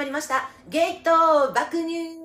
[0.00, 0.48] まりました。
[0.66, 1.10] ゲイと
[1.52, 2.24] 爆乳ど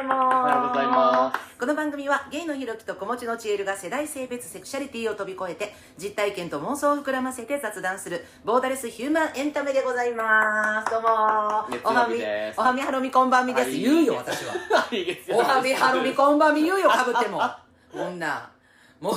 [0.00, 1.58] うもおはようございます。
[1.60, 10.90] この番組はゲイのひろきと子持ちのちえるが世代性別セクシャリティを飛び越えて実体験と妄想を膨らませて雑談するボーダレスヒューマンエンタメでございます。
[10.90, 11.68] どうもおは
[12.08, 12.16] み
[12.56, 13.68] おはみはろみこんばんみです。
[13.68, 14.54] はい言うよ、私は。
[15.34, 17.42] おはみはろみこんばんみ言うよ、かぶっても。
[17.92, 18.48] こんな。
[19.02, 19.14] もう、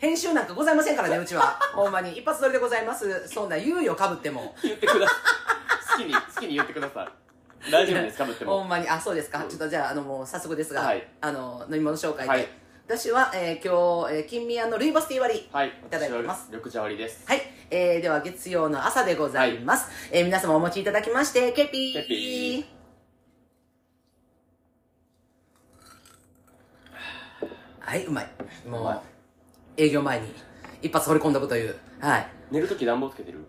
[0.00, 1.58] 編集なんかございませんからね、うちは。
[1.72, 2.18] ほんまに。
[2.18, 3.26] 一発撮りでございます。
[3.26, 4.54] そんな言うよ、かぶっても。
[4.62, 5.67] 言ってください。
[5.98, 7.70] 好きに、好きに言ってください。
[7.72, 8.24] 大丈夫ですか？
[8.24, 8.58] ぶっても。
[8.60, 9.42] ほんまに、あ、そうですか。
[9.42, 12.28] うんちょっとじゃあ、あの、もう早速ですが、はいあの、飲み物紹介で。
[12.30, 12.46] はい
[12.88, 15.48] 私は、えー今日、えー金宮のルイボスティー割り。
[15.52, 17.22] はい、いただいてます私は緑茶割りです。
[17.28, 17.42] はい。
[17.70, 19.90] えー、では、月曜の朝でございます。
[20.10, 22.02] えー皆様お持ちいただきまして、ケピー。
[22.02, 22.64] ケピ
[27.80, 28.28] はい、うまい。
[28.66, 29.02] もう、うま
[29.76, 30.32] 営業前に
[30.80, 31.76] 一発掘り込んどくという。
[32.00, 32.26] はい。
[32.50, 33.44] 寝るとき暖房つけてる？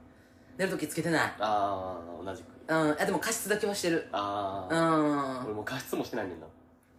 [0.60, 1.34] 寝るときつけてない。
[1.40, 2.48] あー、同じく。
[2.68, 3.98] うん、あ、でも加湿だけはしてる。
[3.98, 5.46] うあー、ん。
[5.46, 6.46] 俺もう加湿もしてないねんな。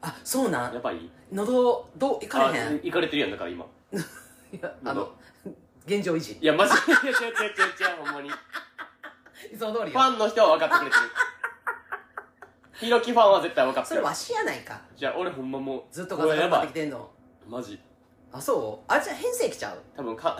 [0.01, 0.73] あ、そうなん？
[0.73, 2.67] やっぱり喉、どう、いかれへん？
[2.69, 3.67] あ行かれてるやん、だから今。
[3.93, 5.13] いや、あの、
[5.87, 6.39] 現状維持。
[6.41, 6.93] いや、マジで。
[6.93, 8.31] 違う違う違う違うほんまに。
[9.53, 10.01] いつも通りフよ。
[10.01, 11.03] ァンの人は分かってくれてる。
[12.73, 13.97] ひろきファンは絶対分かってる。
[13.97, 14.81] それわしやないか。
[14.97, 15.83] じゃあ、俺ほんまもう。
[15.93, 17.11] ずっとガサガサってきてんの。
[17.47, 17.79] マジ。
[18.33, 18.93] あ、そう？
[18.93, 19.79] あ、じゃあ変声きちゃう？
[19.95, 20.39] 多分か、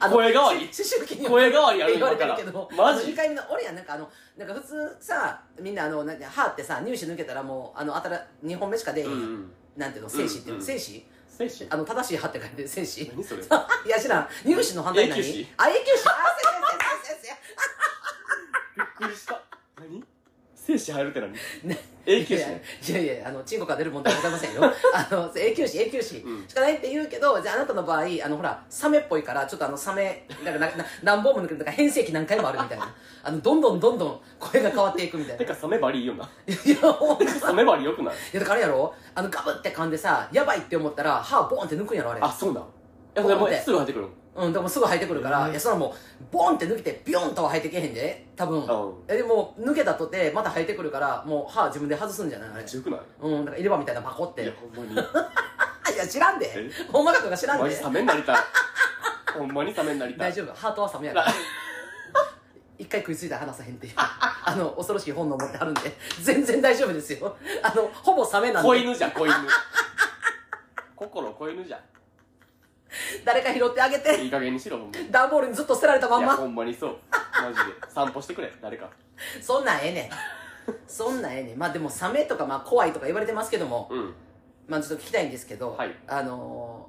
[0.00, 0.72] あの声変わり。
[0.72, 2.40] し思春期に声変わりある言われて今から。
[2.40, 9.18] るけどマジ？2回目の俺やなんかあのなんか普通さみんなあのなんか歯ってさ乳歯抜けたらもうあのあたら2本目しか出えへん、うん。
[9.18, 9.50] うん。
[9.76, 10.66] なんていうの精子っていうの、うんうん。
[10.66, 11.06] 精子？
[11.28, 11.66] 精子？
[11.70, 13.10] あの正しい歯って書いてる精子？
[13.14, 13.42] 何それ？
[13.86, 14.28] いや知らん。
[14.44, 15.18] 乳歯の反対何？
[15.20, 16.46] 永久歯あ永久歯あ先
[17.02, 17.36] 生先生先
[18.76, 19.37] びっくりした。
[20.78, 21.32] 何精子入るって何
[22.06, 22.62] 永久歯ね。
[22.88, 24.62] いやいやいやあのチンコから出る問題ございませんよ。
[24.94, 26.48] あの永久歯永久歯うん。
[26.48, 32.94] しかないって言うけどじゃああなたの場合あのほらサメっぽいからちょっとあのサメなんかなな何本も抜けるとか変声期何回もあるみたいな。
[33.22, 35.38] あのどんどんどんどん声が変わっていくみたいな。
[35.38, 36.24] てか、サメバリいいよな。
[36.46, 38.14] いやほんまサメバリよくない？
[38.14, 38.94] いやだからあれやろ？
[39.14, 42.20] あのガブって噛んでさやばいって思ったら歯ボンって抜くんやろあれ。
[42.22, 42.62] あ、そうなん。
[42.62, 42.66] い
[43.14, 43.64] や、でも、待って。
[43.64, 44.10] すぐ入ってくるの？
[44.38, 45.92] うんでもすぐ生えてくるから、うんいやそれはもう
[46.30, 48.94] ボンって抜けてビョンとは生えてけへんで多分、うん。
[49.08, 52.48] えでも抜けたとてまた生えてくるからもう歯自分で外すんじゃない？
[52.50, 53.00] あれめっちゃよくない？
[53.22, 54.42] うんだから入れ歯みたいなパコって。
[54.44, 54.98] いや、ほんまに。
[54.98, 56.52] あ いや知らんで。
[56.54, 56.70] え？
[56.92, 57.64] ほんまかとか知らんで。
[57.64, 58.36] マジサメになりたい。
[59.38, 60.30] ほんまにサメになりたい。
[60.30, 60.54] 大丈夫。
[60.54, 61.26] ハートはサメやから。
[62.78, 63.94] 一回食いついたら離さへんっていう。
[63.98, 65.80] あの恐ろしい本能を持ってはるんで。
[66.22, 67.36] 全然大丈夫ですよ。
[67.62, 68.68] あのほぼサメなんで。
[68.68, 69.34] 子犬じゃん、子犬。
[70.94, 71.80] 心子犬じゃ
[73.24, 74.00] 誰か拾ってあげん。
[74.00, 75.06] いてい加減にしろ、ほんまに。
[75.06, 76.96] い段ボールにずっと捨てられたまんや、まほんまにそう。
[77.42, 77.62] マジで。
[77.88, 78.88] 散歩してくれ、誰か。
[79.42, 80.10] そんなんええねん
[80.86, 84.14] そんなんええねんまあでもサメとかまあ怖いとか言われてますけどもうん。
[84.68, 86.88] まあちょっと聞きたいんですけど、はいあの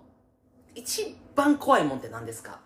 [0.76, 2.60] ー、一番怖いもんって何ですか？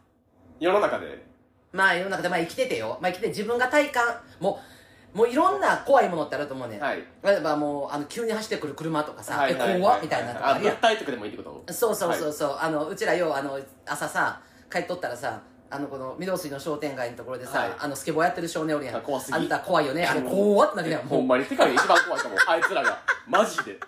[0.59, 1.25] 世の中で、
[1.71, 4.72] まあ世の中でまあ生きててよまあ生きて自分が体感もう
[5.13, 7.03] もういろんな怖いものってあると思うねん、はい。
[7.23, 10.55] 例えばもうあの急に走ってくる車とかさ、はいはいはいえ怖っみたいなとか。
[10.55, 11.73] あ、とかでもいいってこと？
[11.73, 14.41] そうそうそうそう、あのうちらようあの朝さ
[14.71, 17.71] 帰っとったらさあのこの御堂筋の商店街のところでさ、はい。
[17.79, 18.95] あのスケボーやってる少年おるやん。
[18.95, 19.37] あ怖すぎ。
[19.37, 20.05] あんた怖いよね。
[20.05, 21.45] あれうん怖ってなるやんもほんまに。
[21.45, 22.35] 世界で一番怖いかも。
[22.47, 22.99] あいつらが。
[23.27, 23.79] マジで。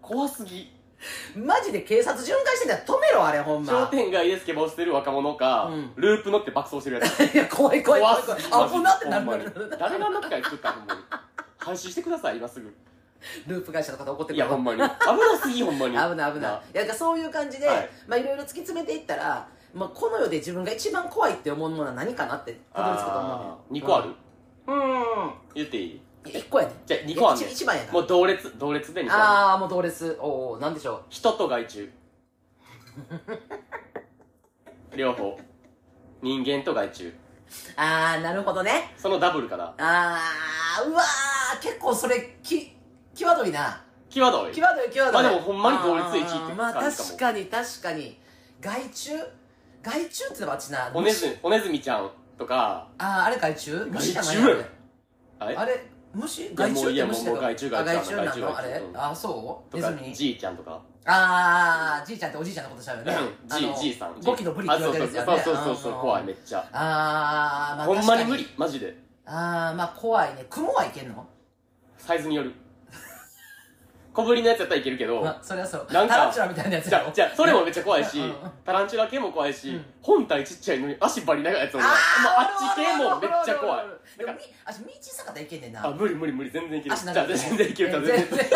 [0.00, 0.72] 怖すぎ。
[1.36, 2.84] うマジで警察巡回してんだよ。
[2.86, 3.72] 止めろあれほんま。
[3.72, 5.92] 商店街でスケボーしてる若者か、うん。
[5.96, 7.34] ループ乗って爆走してるやつ。
[7.34, 8.42] いや怖い怖い怖い怖す。
[8.44, 8.50] ぎ。
[8.50, 11.00] 怖い危なってなる誰があんな機械作ったんほんまに。
[11.58, 12.74] 廃止してください、今すぐ。
[13.46, 14.36] ループ会社の方怒ってくる。
[14.36, 14.78] いや、ほんまに。
[14.80, 14.90] 危な
[15.40, 15.92] すぎ、ほんまに。
[15.92, 16.62] 危ない危な。
[16.74, 17.90] いいやそういう感じで、はい。
[18.06, 24.08] まあいろいろ突き詰めていったら、まあ、この世で自分が一番怖いって思うものは何かなってたどり着くと思うねあー2個ある？
[24.66, 25.32] うん。
[25.54, 26.00] 言っていい？
[26.24, 27.92] 1個やねじゃあ2個あるね一一番やな。
[27.92, 29.22] もう同列、同列で2個ある。
[29.22, 30.18] ああもう同列。
[30.20, 31.02] おおなんでしょう。
[31.08, 31.90] 人と害虫。
[34.96, 35.38] 両方。
[36.22, 37.14] 人間と害虫。
[37.76, 38.92] ああなるほどね。
[38.96, 39.64] そのダブルかな。
[39.78, 40.20] あ
[40.78, 42.76] あうわー結構それき
[43.14, 43.82] 際どいな。
[44.08, 44.52] 際どい。
[44.54, 45.12] 際どい際どい。
[45.14, 47.08] まあでもほんまに同率一位って感じかも。
[47.08, 48.20] 確かに確かに。
[48.60, 49.12] 害虫
[49.82, 50.90] 害虫ってのはあっちな。
[50.92, 54.66] 骨ず、骨ずみちゃんとか、あああれ害虫虫じゃない害虫
[55.38, 55.56] あれ？
[55.56, 55.86] あれ？
[56.14, 56.44] 虫？
[56.44, 56.90] や害虫？
[56.90, 58.82] いやもう害虫あ害害虫虫なのあれ？
[58.94, 59.72] あそう？
[59.72, 60.80] とかネズミ、じいちゃんとか。
[61.06, 63.16] ああじいちゃんっておじいちゃんのことしちゃうよね。
[63.42, 64.20] うん、じい、じいさん。
[64.20, 65.42] ゴキのブリってあ、言わそうそうれてるやつやね。
[65.44, 65.92] そうそうそう。
[66.00, 66.58] 怖い、めっちゃ。
[66.72, 68.96] ああまあほんまに無確理、マジで。
[69.24, 70.44] ああまあ怖いね。
[70.50, 71.26] 雲はいけんの？
[71.96, 72.52] サイズによる。
[74.12, 75.86] 小ぶりのやつやったらいけるけど、まあそれはそう。
[75.92, 78.20] なんかタランチュラみたいなやつじゃあ、じゃあそれもめっちゃ怖いし
[78.64, 83.86] タランチュラ系も怖いしうん、本体ちっちゃいのに足バリ長いやつも、もうあっち系もめっちゃ怖い。
[84.18, 85.86] でもみ足身小さかったらいけんねんな。
[85.86, 86.94] あ、無理無理無理、全然いける。
[86.94, 88.50] 足長いじゃあ全然いけるから、え全然。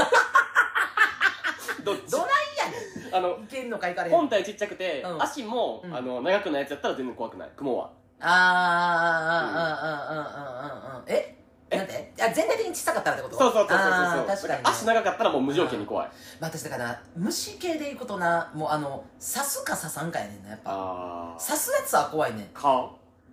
[1.85, 2.11] どっち？
[2.11, 2.29] どない
[2.59, 3.15] やねん。
[3.17, 4.17] あの、いけんのかいかれへん。
[4.17, 5.23] 本体ちっちゃくて、うん。
[5.23, 5.95] 足も、うん。
[5.95, 7.51] あの、長くないやつやったら全然怖くない。
[7.57, 7.91] 雲は。
[8.21, 11.13] あーあーあーあーあーあーあーあー。
[11.13, 11.44] え？
[11.71, 13.39] なんて全体的に小さかったらってこと？
[13.39, 14.25] そうそうそうそうあそう。
[14.25, 16.09] ー確かに、ね、足長かったらもう無条件に怖い。
[16.41, 20.71] まあ私だから虫系でいくとなもうあの刺すか刺さんかやねんなやっぱ。
[20.73, 22.47] あ刺すやつは怖いねん。
[22.53, 22.91] だか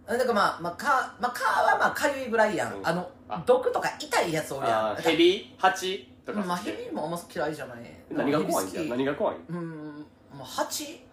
[0.07, 2.87] らまあまあかまあ蚊はまあかゆいぐらいやん、うん。
[2.87, 3.43] あのあ。
[3.45, 5.01] 毒とか痛いやつおるやん。
[5.01, 6.39] ヘビハチとか。
[6.39, 7.77] うんまあヘビもあんま嫌いじゃない。
[8.09, 11.05] 何が怖いんだよヘビ好き何が怖いうんもう蜂？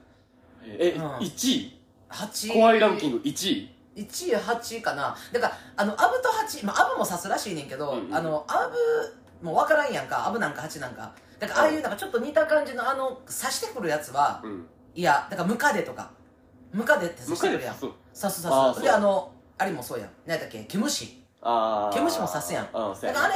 [0.64, 1.16] えうん。
[1.18, 1.80] 1位？
[2.08, 2.52] 蜂。
[2.52, 3.74] 怖いランキング1位？
[3.98, 5.16] 1位8かな。
[5.32, 8.14] だからあのアブと8まあアブも刺すらしいねんけど、うんうん。
[8.14, 8.68] あのア
[9.40, 10.26] ブもう分からんやんか。
[10.26, 11.12] アブなんか8なんか。
[11.38, 14.66] だからああいうなんかちょっと似た感じのあの刺してくるやつはうん。
[14.94, 16.10] いやだからムカデとか。
[16.72, 17.76] ムカデって刺ムしてくるやん。
[17.76, 18.82] 刺す刺す。
[18.82, 20.10] であのあれもそうやん。
[20.26, 20.64] 何だっけ？
[20.64, 21.22] 毛虫。
[21.40, 22.66] 毛虫も刺すやん。
[22.66, 23.34] だからあれ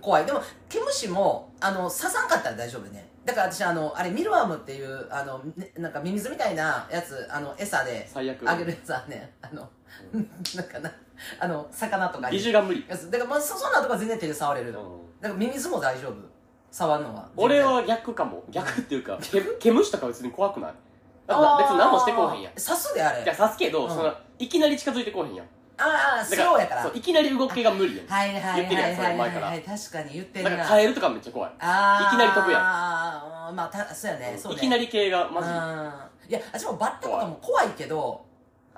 [0.00, 0.26] 怖い。
[0.26, 3.08] でも毛虫もあの刺さんかったら大丈夫ね。
[3.24, 9.68] だから私あのあれミルワームっていうあの、ね、なんかミミズみたいなやつあの餌であげるやつはねあの
[10.12, 10.92] なんかな。
[11.40, 12.38] あの魚とかに。
[12.38, 12.86] 疑似が無理。
[12.88, 14.74] だからまあそそんなとこは全然手で触れる、うん。
[14.74, 14.88] だか
[15.28, 16.14] らミミズも大丈夫？
[16.70, 17.28] 触るのは。
[17.36, 18.42] 俺は逆かも。
[18.50, 20.72] 逆っていうか毛 毛虫とか別に怖くない？
[21.26, 22.52] だって別に何もしてこうへんやん。
[22.54, 23.22] 刺すであれ。
[23.22, 23.90] いや刺すけど、うん。
[23.90, 25.46] そのいきなり近づいてこうへんやん。
[25.80, 26.82] ああスローやから。
[26.82, 28.06] そういきなり動きが無理やん。
[28.06, 29.46] はいはいはい言ってるやんそはいは前から。
[29.48, 31.52] はい確かに言ってるだなからカエルとかめっちゃ怖い。
[31.58, 32.14] あー。
[32.14, 32.62] いきなり飛ぶやん。
[32.62, 34.38] あーまあたそうやね。
[34.40, 34.58] そうね。
[34.58, 35.56] いきなり系がマジうん。
[36.30, 38.27] いや私もバッタとかも怖いけどうん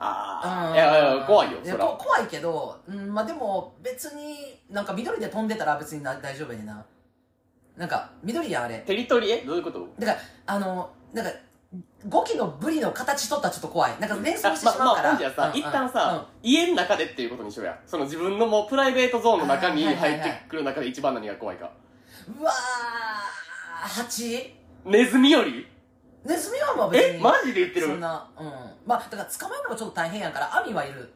[0.03, 1.85] ああいやいや怖いよやそら。
[1.85, 6.85] こ怖いけど、うん、まあでも別になんか緑で飛んでたら別にな大丈夫やねんな。
[7.77, 8.79] なんか緑やんあれ。
[8.81, 9.43] テリトリー？
[9.43, 9.87] えどういうこと？
[9.99, 11.31] だからあのなんか
[12.09, 13.93] 5機のブリの形取ったらちょっと怖い。
[14.01, 17.79] なんか連想してままあしまうから、ほんじゃさ、うん一旦さ、家の中でっていうことにしようや。
[17.87, 21.71] その自分のもうプライベートゾーンの中に入ってくる中で一番何が怖いか。
[22.29, 24.55] うんうわー蜂？
[24.85, 25.67] ネズミより？
[26.25, 27.17] ネズミはまあ別に。
[27.17, 27.87] えマジで言ってる？
[27.87, 28.49] そんなうん
[28.91, 31.13] まあだから捕まえるのがちょっと大変やから網はいる。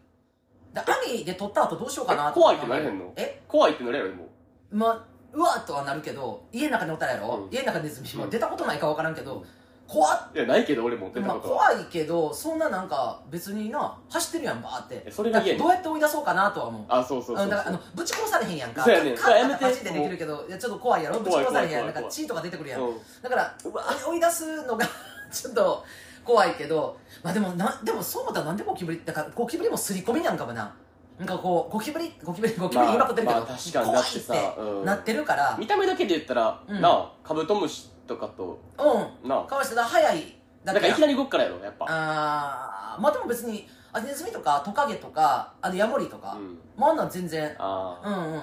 [0.73, 3.13] だ網で取った後どうしようかなえ怖いってなれへんの？
[3.17, 3.43] え？
[3.49, 4.29] 怖いってなれるよも
[4.73, 7.53] うまあうわっとはなるけど家の中におったらやろ、うん。
[7.53, 9.45] 家の中にネズミも出たことないか分からんけど
[9.87, 10.31] 怖っ。
[10.35, 15.03] いやないけど俺も出たまあ、ことは、怖いけどそんななんか別にな走ってるやんバーって。
[15.07, 16.85] えそれが嫌どうやって追い出そうかなとは思う。
[16.89, 17.47] あそうそうそうう。
[17.47, 18.83] んだからあのぶち殺されへんやんか。
[18.83, 19.15] そうやねん。
[19.15, 19.85] やめて。
[19.85, 21.21] でできるけどいやちょっと怖いやろ？
[21.21, 21.83] ぶち殺されへんやん。
[21.83, 22.81] ないんか血とか出てくるやん。
[23.23, 24.87] だからうわ追い出すのが
[25.31, 25.85] ちょっと
[26.25, 30.75] 怖いけどまあでもなでもそう思ったらなんでゴキブリだからゴキブリも刷り込みなんかもな。
[31.17, 35.57] なんかこうゴキブリゴキブリゴキブリ言いまくってるけど、まあまあ確かに怖いってなってるから。
[35.61, 36.81] 見た目だけで言ったら、うん。
[36.81, 39.29] なあカブトムシとかとうん。
[39.29, 39.45] なあ。
[39.45, 40.37] かわしてだ早い。
[40.65, 41.87] だだからいきなり動くからやろやっぱ。
[41.89, 43.01] あー。
[43.01, 46.59] まあでも別にあネズミとかトカゲとかあのヤモリとか、うん。
[46.77, 47.55] まああんなん全然。
[47.61, 48.43] ああうんうん。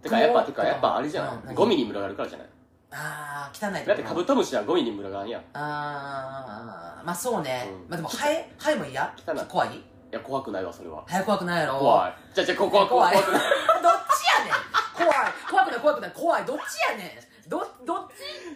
[0.00, 1.28] てかやっぱ雲てかやっぱあれじゃうん。
[1.30, 1.46] 何？
[1.46, 2.48] ないゴミに群がるからじゃない？
[2.96, 5.40] ああ汚いとこだってカブトムシはゴミに群がんやん。
[5.42, 7.88] いああまあそうね、うん。
[7.88, 9.12] まあでもハエハエも嫌？
[9.26, 9.36] 汚い。
[9.48, 9.82] 怖い？
[10.12, 11.04] や怖くないわそれは。
[11.08, 11.78] ハエ怖くないやろ？
[11.78, 12.14] 怖い。
[12.34, 13.16] じゃあじゃあここは怖い。
[13.16, 13.32] 怖い。
[13.32, 14.54] どっちやねん？
[14.94, 15.16] 怖い。
[15.50, 16.12] 怖くない怖くない。
[16.14, 16.44] 怖い。
[16.44, 16.62] どっち
[16.92, 17.48] やねん？
[17.50, 18.08] どどっ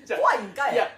[0.02, 0.06] ち？
[0.06, 0.74] じゃあ怖いんかい？
[0.74, 0.88] いや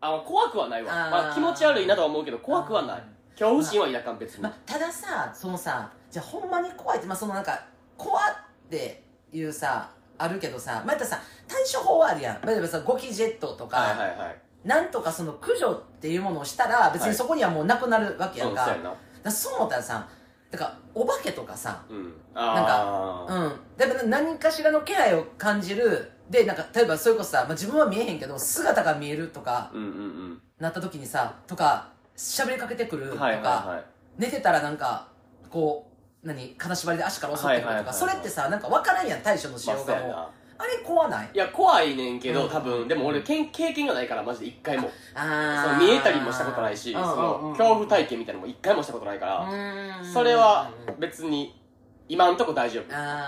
[0.00, 0.92] あの怖くはないわ。
[0.92, 1.10] あー。
[1.10, 3.02] まあ、気持ち悪いなとは思うけど怖くはない。
[3.38, 7.66] 恐怖心は抱かん別に、まあ、たださそのさじゃあほんまに怖いってまあそのなんか
[7.98, 8.24] 怖っ
[8.70, 12.46] ていうさあるけどさまたらさ対処法はあるやん。
[12.46, 14.36] 例えばさゴキジェットとか、はいはいはい。
[14.64, 18.94] なんとかその駆除っていうものをしたら別にそこにはもうなくなるわけやんんそうやな。
[19.22, 20.08] だそう思ったらさ
[20.50, 22.02] だからお化けとかさうん。
[22.34, 23.52] なんああうん。
[23.76, 26.10] だから何かしらの気配を感じる。
[26.30, 30.42] でなんか例えばそれこそさ、まあ、自分は見えへんけど姿が見えるとかうんうんうん。
[30.58, 33.84] なった時にさとか喋りかけてくるとか、はいはいはい。
[34.18, 35.08] 寝てたらなんか
[35.50, 35.95] こう
[36.26, 41.30] 何金縛りで足から襲ってくるとか、それってさなんか分からんやん対処のしまあようがもう、そうやなあれ怖ない？
[41.34, 42.50] いや怖いねんけど、うん。
[42.50, 42.88] 多分。
[42.88, 44.90] でも俺けん経験がないからマジで一回も。
[45.14, 47.14] あ見えたりもしたことないし、うんうんうん。
[47.14, 51.60] その恐怖体験みたいなのも一回もしたことないから、うんそれは別に
[52.08, 52.84] 今んとこ大丈夫。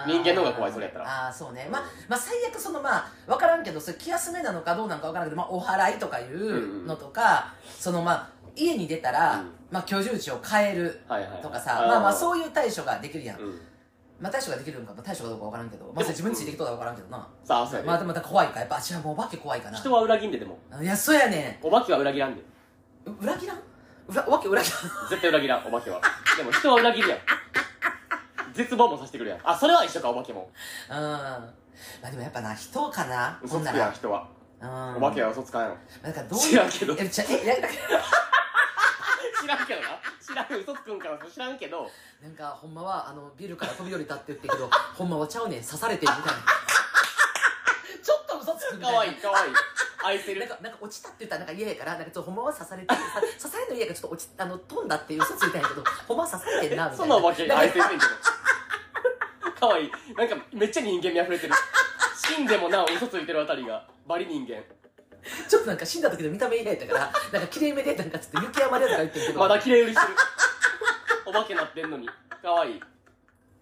[0.06, 1.24] 人間の方が怖いそれやったら。
[1.26, 1.68] ああそうね。
[1.70, 11.30] まあ、まあ、最悪そのまあ分からんけどそれ気休めなのかどうなのか分からんけど、まあ、お祓いとかいうのとか、そのまあ家に出たら、うんまあ、居住地を変えるはいはい。
[11.32, 13.60] はいとかさ、まあまあうそういう対処ができるやん、うん。
[14.20, 18.60] まあ対処ができるのか、まあ、対処かどうか分からんけど、まあ、自分についてきとうか分からんけどな、さあそうやね、まあでもまた怖いか。
[18.60, 19.78] やっぱあっちはもうお化け怖いかな。
[19.78, 20.58] 人は裏切んででも。
[20.80, 22.40] いやそうやねお化けは裏切らんで。
[22.40, 22.44] ん
[23.20, 23.58] 裏切らん？
[24.08, 25.10] 裏お化け裏切らん？
[25.10, 26.00] 絶対裏切らんお化けは。
[26.36, 27.18] でも人は裏切るやん。
[28.54, 29.38] 絶望もさせてくるやん。
[29.44, 30.50] あそれは一緒かお化けも。
[30.90, 30.96] うん。
[30.96, 31.52] ま
[32.04, 33.38] あでもやっぱな人かな？
[33.42, 34.28] 嘘つくやほん人は。
[34.60, 34.96] うん。
[34.96, 35.76] お化けは嘘つかんやろ。
[36.02, 36.96] なんかどういう知らんけど。
[36.98, 37.74] えちゃえいやだか
[39.48, 39.88] ら知らんけどな。
[40.20, 41.90] 知らん嘘つくんから知らんけど。
[42.22, 45.64] なんかほんまはあのビルから飛び降りたって言ってるけど ほんまはちゃうねん。
[45.64, 46.38] 刺されてるみたいな。
[48.02, 48.92] ちょっと嘘つくみたいな。
[48.92, 49.52] かわいいかわいい。
[50.04, 50.40] 愛せる。
[50.40, 53.00] なんかなんか落ちたって言ったらなんか嫌やからなんかちょっとほんまは刺されてる。
[53.00, 57.04] さ刺されるの嫌やからちょっと落ちあの飛んだっていう嘘ついたんやけど ほんまは刺されてんなみたいな。
[57.04, 59.52] そのお化け愛せんねんけど。
[59.60, 59.92] かわいい。
[60.16, 61.54] なんかめっちゃ人間味あふれてる。
[62.16, 64.62] 死んでもなお嘘ついてるあたりがバリ人間
[65.48, 69.40] ちょっとなんか死んだ時の見た目嫌やったからなんか綺麗めでなんかつって雪山でとか言ってるけど。
[69.40, 70.14] まだ綺麗売りしてる
[71.26, 72.08] お化けなってんのに。
[72.42, 72.82] かわいい。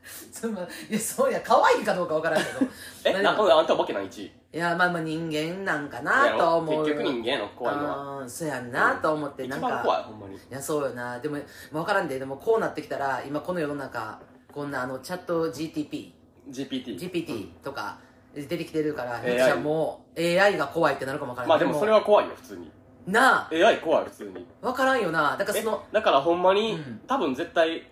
[0.31, 2.61] そのいやそうや可愛いかどうかわからんけど。
[3.05, 3.13] え？
[3.13, 4.27] まあでもなあんたお化けなん1位？
[4.27, 6.85] いやまあまあ人間なんかなと思う。
[6.85, 8.19] 結局人間やの怖いのは。
[8.19, 9.67] うんそうやんなと思ってなんか。
[9.67, 10.37] 一番怖いほんまに。
[10.37, 11.19] いやそうよな。
[11.19, 11.39] でも
[11.73, 12.19] 分からんで。
[12.19, 14.21] でもこうなってきたら今この世の中
[14.53, 16.13] こんなあのチャット GTP
[16.51, 17.99] GPT GPT とか
[18.43, 22.71] 出てきてるから、AI じゃあもう AI が怖いってなるかも分からんまあでもそれは怖いよ普通に。
[23.07, 23.49] なあ。
[23.51, 24.47] AI 怖い普通に。
[24.61, 25.37] 分からんよな。
[25.37, 27.01] だからえそのだからほんまに、うん。
[27.07, 27.89] 多分絶対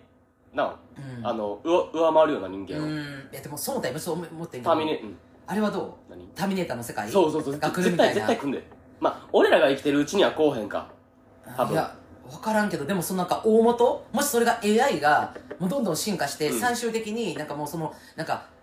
[0.53, 0.75] な
[1.17, 1.25] うん。
[1.27, 2.93] あの上上回るような人間を、うん。
[2.93, 4.71] いやでもそうだよそう思ってんけど。
[4.71, 5.17] ターミネうん。
[5.47, 6.11] あれはどう？
[6.11, 6.27] 何？
[6.35, 7.09] ターミネーターの世界？
[7.09, 8.27] そうそうそうが来る絶対みたいな？
[8.27, 8.67] 絶対来んで。
[8.99, 10.89] まあ俺らが生きてるうちにはこうへんか。
[11.57, 11.73] 多分。
[11.73, 11.95] いや
[12.29, 14.05] 分からんけどでもそのなんか大元？
[14.11, 16.59] もしそれが AI がもうどんどん進化して、うん。
[16.59, 18.54] 最終的になんかもうそのなんかど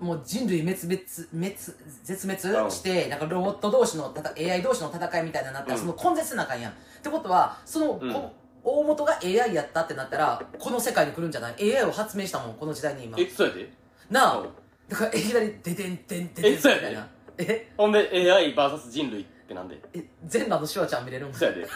[0.00, 0.98] もう人類滅滅
[1.32, 1.56] 滅
[2.02, 5.80] 絶滅して、なんかロボット同士のたた AI 同士の戦いみたいになったら、うん。
[5.80, 6.72] その根絶なあかんやん。
[6.72, 8.12] ってことはその、うん。
[8.12, 8.32] こ
[8.64, 13.16] 大元が AI やったってなったらこの世界に来るんじゃない？AI を発明したもんこの時代に今。
[13.18, 13.70] えそうやで。
[14.10, 14.48] なあ、うん。
[14.88, 17.08] だからいきなりデデンデンデデンみたいな。
[17.38, 19.80] えほんで AIVS 人類ってなんで？
[19.94, 21.32] え全裸のシュワちゃん見れるん？
[21.32, 21.66] そうやで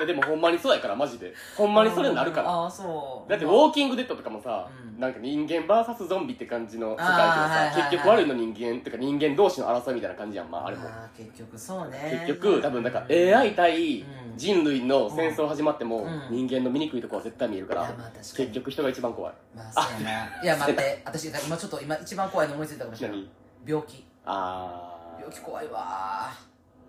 [0.00, 1.34] えでもほんまにそうやからマジで。
[1.56, 2.50] ほんまにそれになるから。
[2.50, 3.30] ああそう。
[3.30, 5.00] だってウォーキングデッドとかもさ、うん。
[5.00, 10.84] なんか人間 VS ゾンビって感じの世界あーでさ、はいはいはい結局悪いの人間ってか人間同士の争いみたいな感じやんまああれも。
[11.16, 12.24] 結局そうね。
[12.26, 14.06] 結局多分なんか AI 対うん。
[14.36, 16.46] 人類の戦争始まってもうん。
[16.46, 18.24] 人間の醜いところは絶対見えるからいやまあ確かに。
[18.46, 19.34] 結局人が一番怖い。
[19.56, 20.42] まあそうやな。
[20.42, 21.02] いや 待って。
[21.04, 23.30] 私が今ちょっと今一番怖いの思いついたかもしれない何？
[23.66, 24.04] 病気。
[24.24, 26.30] あ病気怖いわ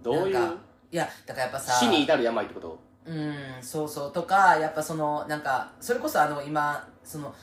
[0.01, 0.03] ー。
[0.03, 0.33] どういう？
[0.33, 0.57] なんか
[0.91, 2.79] いやだからやっぱさ死に至る病ってこと？
[3.09, 4.13] うんそうそう。
[4.13, 7.33] とかやっぱそのなんかそれこそあの今その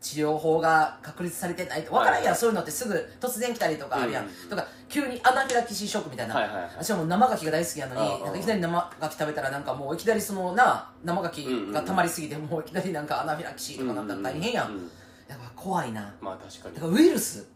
[0.00, 4.30] 治療法が確立されてないと分からんやん、はいそういうのってすぐ突然来たりとかあるやん、うん。
[4.30, 4.48] うんうん。
[4.48, 6.70] とか急にアナフィラキシーショックみたいな、はいはいはい。
[6.78, 14.90] 私はもう生牡蠣が大好きなのになんかいきなり生牡蠣食べたらなんかもういきなりそのな生牡蠣が溜まりすぎてもういきなりなんかアナフィラキシーとかなったら大変やん、ううう
[15.28, 16.14] やっぱ怖いな。
[16.22, 16.74] まあ確かに。
[16.76, 17.46] だからウイルス。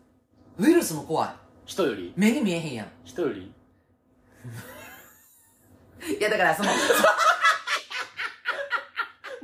[0.58, 1.30] ウイルスも怖い。
[1.64, 2.12] 人より？
[2.14, 2.86] 目に見えへんやん。
[3.04, 3.50] 人より？
[6.20, 6.68] いやだからその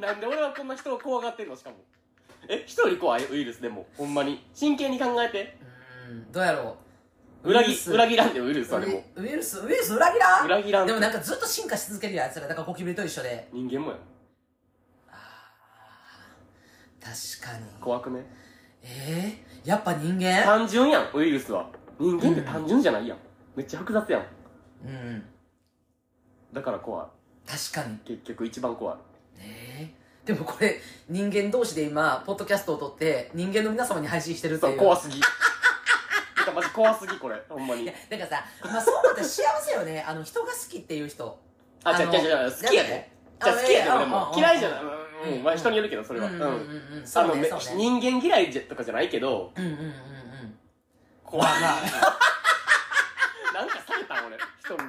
[0.03, 1.57] なんで俺はこんな人を怖がってんの？
[1.57, 1.77] しかも。
[2.49, 3.87] え人より怖いウイルスでも？
[3.97, 4.45] ほんまに？
[4.55, 5.59] 真剣に考えて。
[6.09, 6.77] うんどうやろ
[7.45, 7.51] う？
[7.51, 9.05] 裏切裏切らんでウイルスはでも。
[9.17, 10.47] ウイルスウイルス裏切らん？
[10.47, 10.87] 裏切らん。
[10.87, 12.49] でもなんかずっと進化し続けるやつら。
[12.49, 13.49] だからゴキブリと一緒で。
[13.53, 13.97] 人間もや。
[13.97, 14.01] ん
[17.01, 17.67] 確かに。
[17.81, 18.25] 怖くね？
[18.83, 20.43] えー、やっぱ人間？
[20.45, 21.67] 単純やんウイルスは。
[21.99, 23.19] 人間って単純じゃないやん。
[23.55, 24.27] めっちゃ複雑やん。
[24.85, 25.25] うん。
[26.53, 27.07] だから怖い。
[27.51, 27.99] 確かに。
[27.99, 28.99] 結局一番怖い
[29.41, 34.77] えー、でもこれ人間同士で今ポッドキャストを撮って人間の皆様に配信してるってそいう。
[34.77, 35.21] う怖すぎ。
[35.21, 35.27] て
[36.45, 37.37] かマジ怖すぎこれ。
[37.49, 37.83] ほんまに。
[37.85, 40.05] いやだからさ、まあ、そう思ったら幸せよね。
[40.07, 41.39] あの人が好きっていう人。
[41.85, 43.11] あじゃのじゃじゃ好きやで。
[43.43, 44.33] じゃあ好きやで俺も。
[44.37, 44.81] 嫌いじゃない。
[44.81, 44.91] うん
[45.37, 46.27] うんまあ人によるけどそれは。
[46.27, 49.53] うん人間嫌いじゃとかじゃないけど。
[49.57, 49.95] うんうんうんうん。
[51.25, 51.49] 怖い。
[51.49, 51.75] まあまあ。
[53.55, 54.37] なんかされたん俺。
[54.65, 54.81] 人に。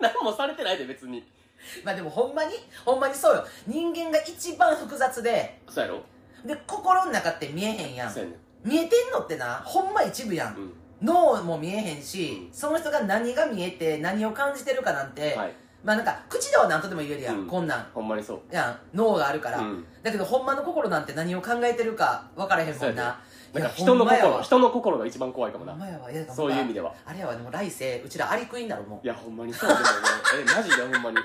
[0.00, 1.26] 何もされてないで別に
[1.84, 2.52] まあでもほんまに？
[2.84, 3.46] ほんまにそうよ。
[3.66, 5.60] 人間が一番複雑で。
[5.68, 6.02] そうやろ？
[6.44, 8.10] で心の中って見えへんやん。
[8.10, 8.36] そうやね。
[8.64, 10.72] 見えてんのってなほんま一部やん、うん。
[11.02, 12.52] 脳も見えへんし、うん。
[12.52, 15.52] その人が何が見えて何を感じてるかなんて、はい。
[15.84, 17.46] まあなんか口では何とでも言えるやん、うん。
[17.46, 17.86] こんなん。
[17.94, 18.40] ほんまにそう。
[18.50, 18.78] やん。
[18.96, 19.86] 脳があるから、うん。
[20.02, 23.20] だけどほんまの心なんて何を考えてるか分からへんもんな。
[23.52, 24.42] なんか人の心ほんまやわ。
[24.42, 25.72] 人の心が一番怖いかもな。
[25.72, 25.98] ほんまや
[26.34, 26.92] そういう意味では。
[27.06, 27.34] あれやわ。
[27.34, 29.00] でも来世うちらアリクイになるもん。
[29.02, 29.86] いやほんまにそうでもね
[30.40, 31.16] えマジでほんまに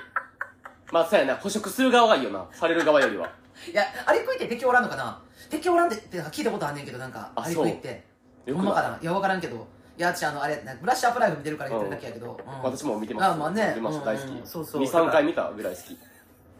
[0.92, 1.36] まあそうやな。
[1.36, 2.46] 捕食する側がいいよな。
[2.52, 3.30] される側よりは。
[3.70, 5.18] いやアリクイって敵おらんのかな？
[5.50, 8.04] 敵おらんってって聞いたことあんねんけどなんかあアリクイって
[8.46, 8.66] よくない。
[8.66, 8.98] ほんまかな？
[9.00, 9.66] いや分からんけど。
[9.96, 12.62] いや私あのあれなんかブラッシュアップライフ見てるから言ってるだけやけど、うん。
[12.62, 13.24] 私も見てます。
[13.30, 13.72] あまあね。
[13.76, 14.30] 見ました大好うん。
[14.30, 14.48] うんき。
[14.48, 14.82] そうそう。
[14.82, 15.98] 23回見たぐらい好き。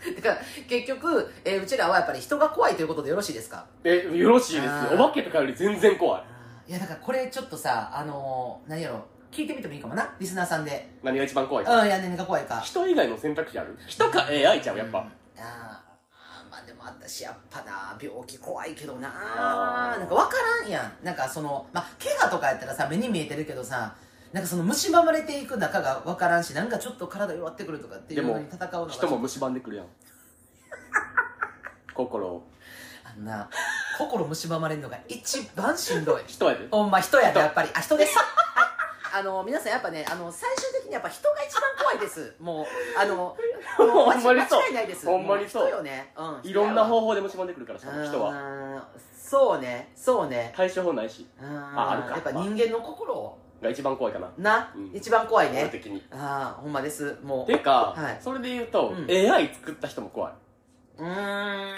[0.16, 0.36] だから
[0.68, 3.64] 結局、えーうちらはやっぱり人が怖いということでよろしいですか？
[3.82, 4.94] えよろしいですあー。
[5.02, 6.22] お化けとかより全然怖い。
[6.68, 9.04] いやだからこれちょっとさあのー、何やろ
[9.34, 10.08] 聞いてみてもいいかもな。
[10.20, 10.88] リスナーさんで。
[11.02, 12.60] 何が一番怖いうんいや何が怖いか。
[12.60, 13.76] 人以外の選択肢ある？
[13.88, 14.78] 人か AI ちゃう？
[14.78, 15.00] やっぱ。
[15.00, 15.06] うん。
[15.06, 19.10] あーまあでも私やっぱな病気怖いけどな。
[19.12, 19.98] あー。
[19.98, 21.04] なんか分からんやん。
[21.04, 23.96] なんかそのまあ怪我とかやったらさ目に見えてるけどさ
[24.32, 29.86] なんかその蝕まれていく中が分からんしなんかちょっと体弱ってくるとかっていうのに戦うのが人も蝕んでくるやん。
[31.94, 32.46] 心を。
[33.04, 33.48] あんな
[33.98, 36.22] 心蝕まれるのが一番しんどい。
[36.28, 36.68] 人やで。
[36.70, 37.70] ほんま人やでやっぱり。
[37.74, 38.16] あ人です。
[38.16, 38.26] はい
[39.16, 42.34] あの皆さんやっぱねあの最終的にやっぱ人が一番怖いです。
[42.40, 42.66] もう
[43.00, 43.36] あのも
[43.78, 44.34] うほんまにそう。
[44.34, 45.06] 間違いないです。
[45.06, 45.62] ほんまにそう。
[45.62, 46.12] も人よね。
[46.16, 46.40] うん。
[46.42, 48.30] いろんな法方法で蝕んでくるからしかも人は。
[48.30, 49.92] はそうね。
[49.94, 50.52] そうね。
[50.56, 51.28] 対処法ないし。
[51.40, 54.28] ああるかやっぱ人間の心が一番怖いかな。
[54.36, 54.90] な、うん。
[54.92, 55.62] 一番怖いね。
[55.62, 56.04] 俺的に。
[56.10, 57.16] ああほんまです。
[57.22, 57.46] もう。
[57.46, 58.18] てか、はい。
[58.20, 59.06] それで言うと、うん。
[59.08, 60.32] AI 作った人も怖い。
[60.98, 61.74] うーん。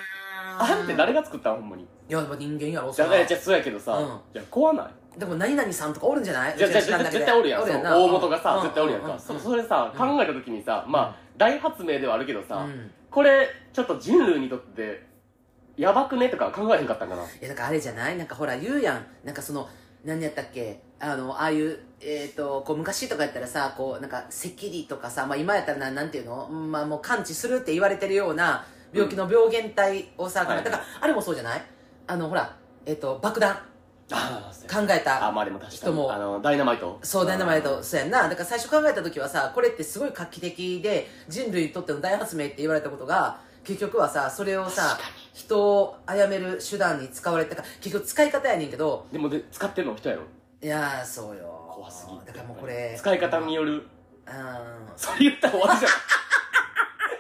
[0.59, 1.83] あれって誰が作ったのほんまに？
[1.83, 4.07] いややっぱ人間やろじゃあじゃあそうやけどさ、うん。
[4.07, 4.87] いや怖ない？
[5.19, 6.59] でも何々さんとかおるんじゃない？
[6.59, 6.87] じゃ絶
[7.25, 7.63] 対おるやん。
[7.63, 8.63] 大元がさ、うん。
[8.63, 9.19] 絶対おるやんか、うん。
[9.19, 12.91] そそれさ、うん考えた時にさまあ、大発明ではあるけどさ、うん。
[13.11, 15.07] これちょっと人類にとって
[15.77, 17.23] やばくねとか考えへんかったんかな？
[17.23, 18.17] いやだからあれじゃない？
[18.19, 19.07] なんかほら言うやん。
[19.25, 19.69] なんかその
[20.05, 20.81] 何やったっけ？
[21.01, 24.29] あのああいうえっ、とこう昔とかやったらさこうなんか赤
[24.61, 31.63] 痢とかさ、まあ、今やったらななんていうの、うんまあ、もう完治するって言われてるような病気の病原体をさ、はいだからあれもそうじゃない？
[32.07, 33.51] あのほらえっ、と爆弾。
[33.51, 33.63] あ
[34.09, 36.05] 考えたあまあでも確か人も。
[36.05, 36.99] にあのダイナマイト。
[37.03, 37.83] そうダイナマイト。
[37.83, 38.29] そうやんな。
[38.29, 44.99] だから最初考えた時はさこれってすごい画期的で人類にとっての大発明って言われたことが結局はさそれをさ
[45.33, 49.07] 人を殺める手段に使われたから結局使い方やねんけど。
[49.13, 50.23] でもで使ってるの人やろ？
[50.63, 51.67] いやーそうよ。
[51.75, 52.27] 怖すぎ。
[52.27, 52.95] だからもうこれ。
[52.99, 53.73] 使い方による。
[53.75, 53.83] うん。
[54.97, 55.99] それ言ったら終わりじゃない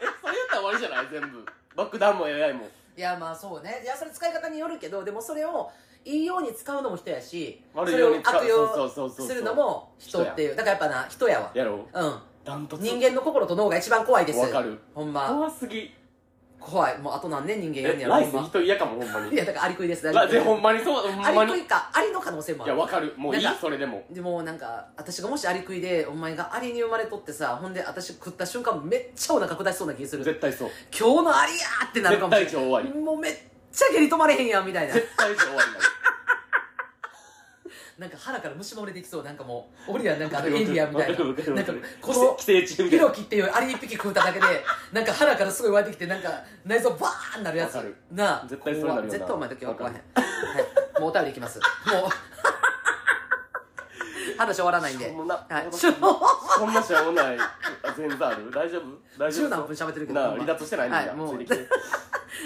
[0.02, 1.06] えそれ言ったら終わりじゃない？
[1.10, 1.44] 全部。
[1.76, 2.68] 爆弾も AI も。
[2.96, 3.82] いやまあそうね。
[3.82, 5.70] いやそれ使い方によるけどでもそれを
[6.06, 10.54] いいように使うのも人やし悪いそれをように悪用するのも人っていう。
[10.54, 11.50] だからやっぱな人やわ。
[11.52, 12.00] やろう。
[12.00, 12.18] うん。
[12.44, 12.84] ダントツ。
[12.84, 14.38] 人間の心と脳が一番怖いです。
[14.38, 14.78] わかる。
[14.94, 15.26] ほんま。
[15.28, 15.92] 怖すぎ。
[16.60, 16.98] 怖い。
[16.98, 18.48] もうあと何年人間やんねやろえ来世ほんま。
[18.48, 19.32] 人嫌かもほんまに。
[19.34, 20.12] いやだからアリクイです。
[20.12, 21.38] ラジほんまにそうほんまに。
[21.38, 21.90] アリクイか。
[21.92, 22.72] アリの可能性もある。
[22.72, 23.12] いやわかる。
[23.16, 24.04] もういいそれでも。
[24.08, 30.22] でもなんか私がもしアリクイでお前がアリに生まれとってさほんで私食った瞬間めっちゃお腹下しそうな気する。
[30.22, 30.70] 絶対そう。
[30.96, 33.36] 今日のアリやーってなるかもしれ絶対超終わないもうめっ
[33.72, 34.94] ちゃ下痢止まれへんやんみたいな。
[34.94, 35.95] 絶対そう終わりなの
[37.98, 39.22] なんか腹から虫もれてきそう。
[39.24, 41.24] なんかもう俺やなんかあのエイリアンみたいな。
[41.24, 41.34] なん
[41.64, 41.72] か
[42.02, 44.44] このヒロキっていうアリ一匹食うただけで
[44.92, 46.28] なんか腹からすごい湧いてきてなんか
[46.66, 47.74] 内臓バーンなるやつ。
[48.12, 48.46] なあ。
[48.46, 49.10] 絶対そうなるよな。
[49.10, 49.96] 絶対お前だけは怖へん。
[49.96, 51.58] わはいもうお便りいきます。
[51.86, 52.10] もう
[54.36, 55.06] 話終わらないんで。
[55.06, 55.34] しょうもな。
[55.48, 55.66] はい。
[55.70, 57.38] そんなしょうもない。
[57.38, 57.50] あ
[57.96, 58.50] 全然ある。
[58.50, 59.18] 大丈夫？
[59.18, 60.20] 大丈夫十何分喋ってるけど。
[60.20, 61.38] な離脱してないみんな、はいもう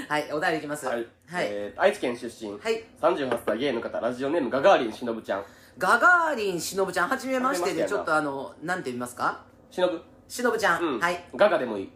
[0.09, 0.87] はいお便りいきます。
[0.87, 1.46] はい、はい。
[1.48, 2.85] えー愛知県出身、はい。
[3.00, 5.44] 38歳ゲイの方ラジオネームガガーリンしのぶちゃん。
[5.79, 7.96] ガガーリンしのぶちゃんはじめましてはじめましてやな。
[7.96, 9.44] でちょっとあのなんて言いますか？
[9.70, 11.00] しのぶしのぶちゃん、うん。
[11.00, 11.24] はい。
[11.35, 11.90] ガガでもいい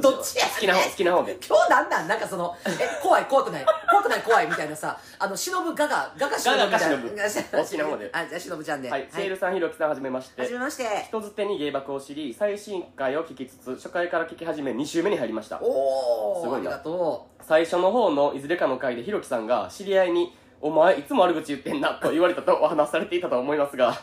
[0.00, 1.38] どっちや好きな方好きな方で。
[1.46, 2.08] 今日なんなん？
[2.08, 2.70] なんかそのえ
[3.02, 3.66] 怖い怖くない？
[3.90, 6.80] 怖くない怖いみたいなさあのしのぶガガガガしのぶみたいな。
[6.80, 7.56] ガガガしのぶ。
[7.58, 8.10] お好きな方で。
[8.12, 8.90] あじゃあしのぶちゃんで。
[8.90, 10.42] はい、セールさんひろきさんはじめまして。
[10.42, 10.84] はじめまして。
[11.06, 15.60] 人づてに芸爆を知り最新回を聞きつつ初回から聞き始め2週目に入りました。
[15.62, 16.70] おすごいな。
[16.70, 23.96] おありがと最初の方のいずれかの回でひろきさんが知り合いに「お前いつも悪口言ってんな」と言われたとお話しされていたと思いますが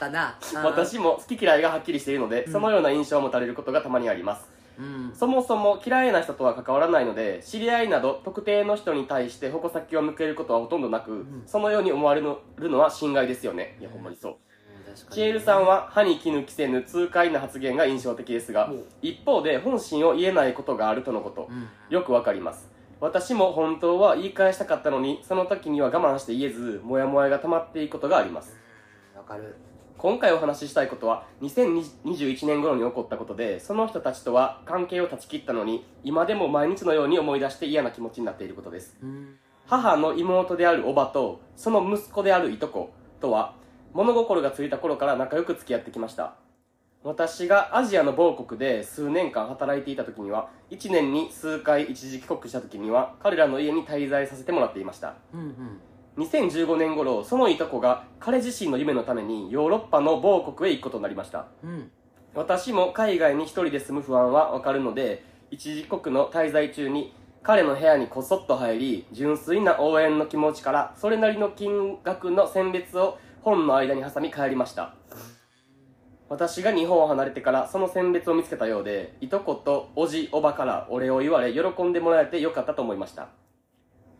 [0.63, 4.47] 私も好き嫌いがはっきりしているので、そのような印象を持たれることがたまにあります
[4.79, 5.11] うん。
[5.15, 11.43] そもそも嫌いな人とは関わらないので知り合いなど特定の人に対して矛先を向けることはほとんどなく、ん。
[11.45, 13.77] そのように思われるのは心外ですよね。
[13.79, 14.35] いやほんまにそう。
[14.85, 21.67] 確かにシエルさんは歯に衣着せぬ痛快な発言が印象的ですが一方で本心を言えないことがあるとのことうん。
[21.89, 22.71] よくわかります。
[22.99, 28.57] 私も本当は言い返したかったのにその時には我慢して言えずモヤモヤが溜まっていくことがあります。
[29.15, 29.55] わかる
[30.03, 38.97] 今回お話ししたいことは2021年頃に起こったことでその人たちとは関係を断ち切ったのに今でも毎日のように思い出して嫌な気持ちになっていることです。
[39.01, 39.37] うん。
[39.65, 42.89] 母の妹であるおばとその息子であるいとこ
[43.21, 43.55] とは
[43.93, 46.33] 物心がついた頃から仲良く付き合ってきました。
[47.05, 55.15] 私がアジアの某国で数年間働いていた時には1年に数回一時帰国した時には彼らの家に滞在させてもらっていました。
[55.33, 55.79] うんうん
[56.17, 61.47] 2015年頃そのいとこが彼自身の夢のためにヨーロッパの某国へ行くことになりました。
[61.63, 61.91] うん。
[62.35, 74.95] 私も海外に一人で住む不安はわかるので一時帰国の滞在中に彼の部屋にこそっと入り純粋な応援の気持ちからそれなりの金額の選別を本の間に挟み帰りました。
[76.29, 83.29] 私が日本を離れてからその選別を見つけたようでいとことおじおばからお礼を言われ喜んでもらえてよかったと思いました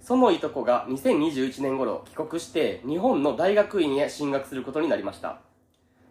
[0.03, 5.39] そのいとこが2021年頃帰国して日本の大学院へ進学することになりました。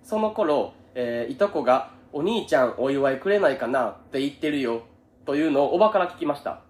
[0.02, 4.81] その頃、えーいとこが「お兄ちゃんお祝いくれないかな?」って言ってるよ
[5.26, 6.61] というのをおばから聞きました。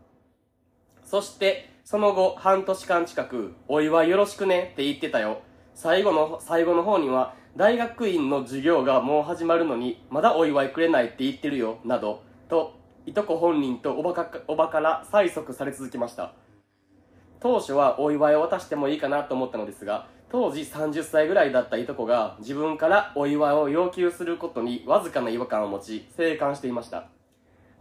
[1.04, 5.42] そしてその後半年間近く「お祝いよろしくね」って言ってたよ。
[5.74, 12.74] 最後の最後の方には大学院の授業がもう始まるのにまだお祝いくれないって言ってるよなどと
[13.06, 16.32] いとこ本人とおばかおばから催促され続けました。
[17.42, 27.08] 当初はお祝いを渡してもいいかなと思ったのですが当時30歳ぐらいだったいとこが自分からお祝いを要求することにわずかな違和感を持ち静観していました。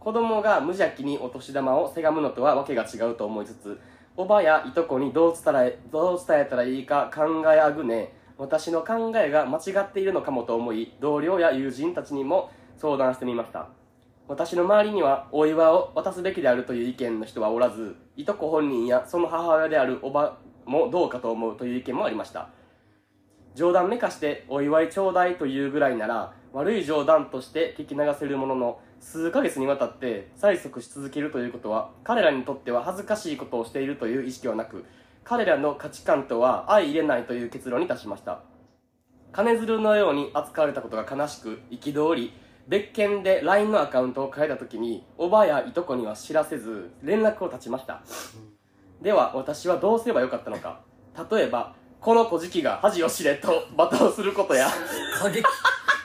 [0.00, 3.80] 子供が無邪気にお年玉をせがむのとはわけが違うと思いつつ
[4.16, 13.68] おばやいとこにどう伝えどう伝えたらいいか考えあぐね私の考えが間違っているのかもと思い同僚や友人たちにも相談してみました。
[14.28, 22.48] 私の周りにはお祝いを渡すべきであるという意見の人はおらずいとこ本人やその母親であるおばもどうかと思うという意見もありました。
[23.54, 34.84] 冗談めかしてお祝いちょうだいというぐらいなら悪い冗談として聞き流せるものの数ヶ月にわたって催促し続けるということは彼らにとっては恥ずかしいことをしているという意識はなく
[35.24, 38.40] 彼らの価値観とは相入れないという結論に達しました。
[39.32, 42.32] 金づるのように扱われたことが悲しく憤り
[42.68, 48.02] 別件で LINE のアカウントを変えた時におばやいとこには知らせず連絡を絶ちました。
[49.00, 50.80] では私はどうすればよかったのか。
[51.30, 54.68] 例えばこの小じきが恥を知れと罵倒することや。
[55.18, 55.42] 過激。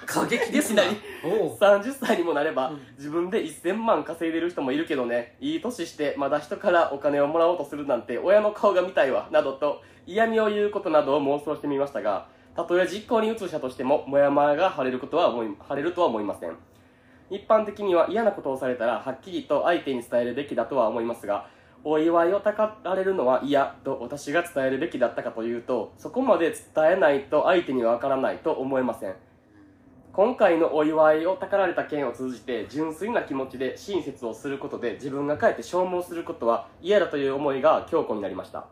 [0.06, 0.84] 過激ですな。
[1.24, 1.58] おう。
[1.58, 2.80] 30歳にもなれば、うん。
[2.98, 5.36] 自分で1000万稼いでる人もいるけどね。
[5.40, 9.28] いい年してまだ人からお金をもらおうとするなんて親の顔が見たいわ。
[9.32, 16.58] などと嫌味を言うことなどを妄想してみましたがたとえ実行に移したとしてもモヤモヤが晴れることは思い晴れるとは思いません。
[17.30, 21.50] 一般的には嫌なことをされたらはっきりと相手に伝えるべきだとは思いますが
[21.84, 29.16] お祝いをたかられるのは嫌と私が伝えるべきだったかというとそこまで伝えないと相手には分からないと思えません。
[30.14, 38.66] 今回のお祝いをたかられた件を通じて純粋な気持ちで親切をすることで自分がかえって消耗することは嫌だという思いが強固になりました。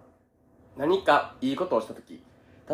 [0.76, 2.24] 何かいいことをした時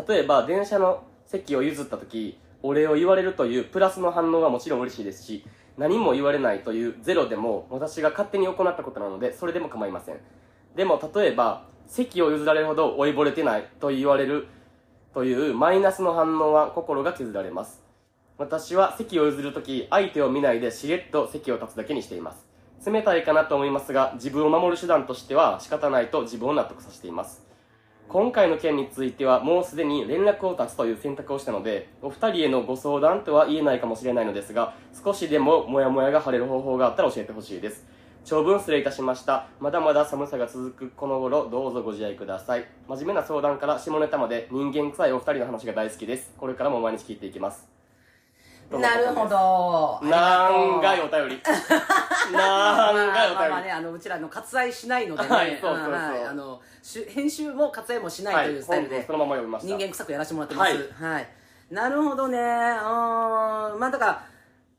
[0.06, 5.44] 例えば電車の席を譲った時お礼を言われるというプラスの反応はもちろん嬉しいですし
[5.76, 10.16] 何も言われないというゼロでも私が勝手に行ったことなのでそれでも構いません。
[10.76, 14.48] でも例えば席を譲られるほど老いぼれてないと言われる
[15.12, 17.82] というマイナスの反応は心が削られます。
[18.38, 22.46] 私は席を譲るとき相手を見ないでしれっと席を立つだけにしています。
[22.84, 27.51] 冷たいかなと思いますが自分を守る手段としては仕方ないと自分を納得させています。
[28.12, 37.86] 今回の件についてはもうすでに連絡を断つという選択をしたのでお二人へのご相談とは言えないかもしれないのですが少しでもモヤモヤが晴れる方法があったら教えてほしいです。
[38.26, 39.46] 長文失礼いたしました。
[39.60, 42.66] まだまだ寒さが続くこの頃どうぞご自愛ください。
[42.86, 46.34] 真面目な相談から下ネタまで人間臭いお二人の話が大好きです。
[46.36, 47.81] これからも毎日聞いていきます。
[48.78, 50.00] なるほど。
[50.08, 51.42] なんがいよお便り？
[52.32, 55.88] なんまあがいまあまあお便りね、あのうちらの割愛しないのでね、はいそうそうそう。
[55.90, 59.68] んはいあのし編集も割愛もしなはいいというスタイルで、本当そのまま読みました。
[59.68, 60.92] 人間臭くやらせてもらってます。
[61.02, 61.28] はい。
[61.70, 62.38] なるほどね。
[62.38, 63.78] うーん。
[63.80, 64.24] まあだから、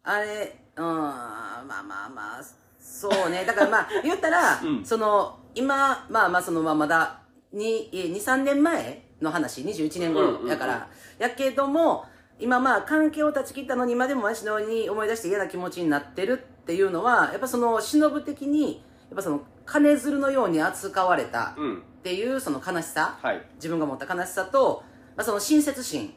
[0.04, 2.44] あれ、うん、まあまあまあ、
[2.80, 3.46] そうね。
[3.48, 4.86] だからまあ、言ったら、うん。
[4.86, 7.20] その、今、まあまあその、まあまだ、
[7.52, 12.06] に、え2、3年前の話、21年うんうんうん頃やから、やけども、
[12.40, 23.42] 今まあ関係を断ち切ったのに今でも私のように思い出して嫌な気持ちになってるっていうのは、やっぱその、忍的に、やっぱその、金づるのように扱われたうんっていうその悲しさ、はい。
[23.56, 24.84] 自分が持った悲しさと、
[25.16, 26.14] まあ、その親切心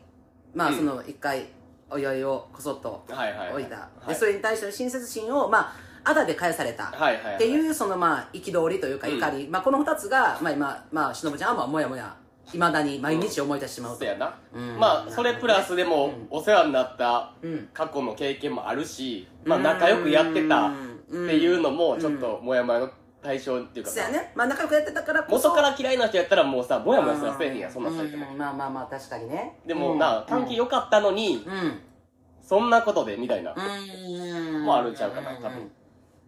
[0.52, 1.46] まあうんその一回
[1.88, 4.08] お祝いをこそっと置いた、はい。
[4.08, 6.86] でそれに対しての親切心をまああだで返された。
[6.86, 12.16] っていうそのまあ憤りというか怒り、まあこの二つがまあ今まあしのぶちゃんはまあもやもや
[12.54, 14.78] いまだに毎日思い出してしまうと、そうやな、うん。
[14.78, 17.68] まあそれプラスでもうんお世話になったうん。
[17.72, 20.72] 過去の経験もあるし、まあ仲良くやってたっ
[21.10, 22.90] ていうのもちょっとモヤモヤの
[23.22, 24.32] 対象っていうかさそうやね。
[24.36, 25.48] まあ仲良くやってたからこそ。
[25.48, 28.30] 元から嫌いな人やったらもうさモヤモヤすらせえへんやんそんなんされても。
[28.30, 28.38] うん。
[28.38, 29.58] まあまあまあ確かにね。
[29.66, 31.80] でもな関係良かったのにうん。
[32.40, 34.64] そんなことでみたいなうん。
[34.64, 35.70] もうあるんちゃうかな多分。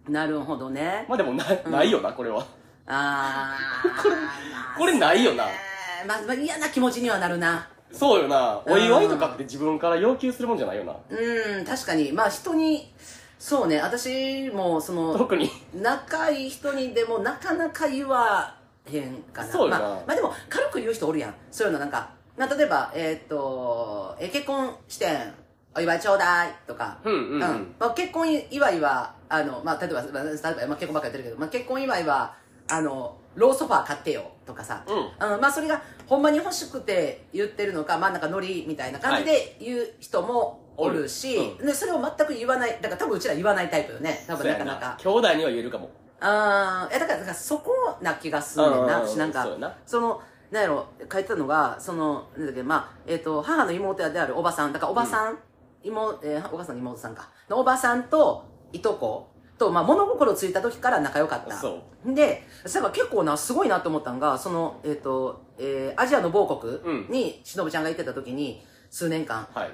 [0.09, 1.07] なるほどね。
[1.09, 2.41] まあでもなないよなこれは。
[2.91, 3.59] ああ
[4.79, 5.45] これないよな
[6.07, 7.69] まあ、まあ嫌な気持ちにはなるな。
[7.93, 8.61] そうよな。
[8.67, 10.95] お祝いとかって自分から要求するもんじゃないよな。
[11.11, 12.13] うん確かに。
[12.13, 12.93] まあ人に
[13.39, 13.79] そうね。
[13.79, 15.51] 私もその特に。
[15.75, 18.55] 仲いい人にでもなかなか言わ
[18.91, 19.49] へんかな。
[19.51, 19.79] そうよな。
[19.79, 21.35] まあ、まあでも軽く言う人おるやん。
[21.51, 25.35] そういうのなんか、まあ、例えばえーっとえ結婚してん
[25.75, 26.99] お祝いちょうだいとか。
[27.05, 27.75] うんうんうん。
[27.79, 32.35] まあ、結婚祝いはあの、まあ、例えば、まあ、例えば、まあ、結婚ばっかりやってるけど、まあ、結婚祝いは
[32.71, 35.33] あのローソファー買ってよとかさ、うん。
[35.35, 41.67] うんまあそれがほんまに欲しくて言ってるのか、まあなんかノリみたいな感じで言う人もおるし、おるうん。
[41.67, 44.25] でそれを全く言わない、だから多分うちら言わないタイプよね。
[44.27, 44.53] 多分な。
[44.53, 44.65] なか。
[44.65, 44.97] なか。
[44.99, 45.91] 兄弟には言えるかも。
[46.21, 49.09] あーえだからだからそこな気がすんねんな、うんうんうん。
[49.09, 49.77] 私なんかそな。
[49.87, 54.73] そのなんやろ書いてたのがそのなんだっけまあえっ、と母の妹であるおばさん。
[54.73, 55.39] だからおばさん、
[55.85, 57.29] 妹えーおばさんの妹さんか。
[57.49, 59.29] のおばさんといとこ
[59.59, 61.59] と、まあ、物心ついた時から仲良かった。
[61.59, 66.79] そでだから結構なすごいなと思ったのがそのえっ、と、えーアジアの某国
[67.11, 69.49] にしのぶちゃんが行ってた時に数年間。
[69.53, 69.71] はい。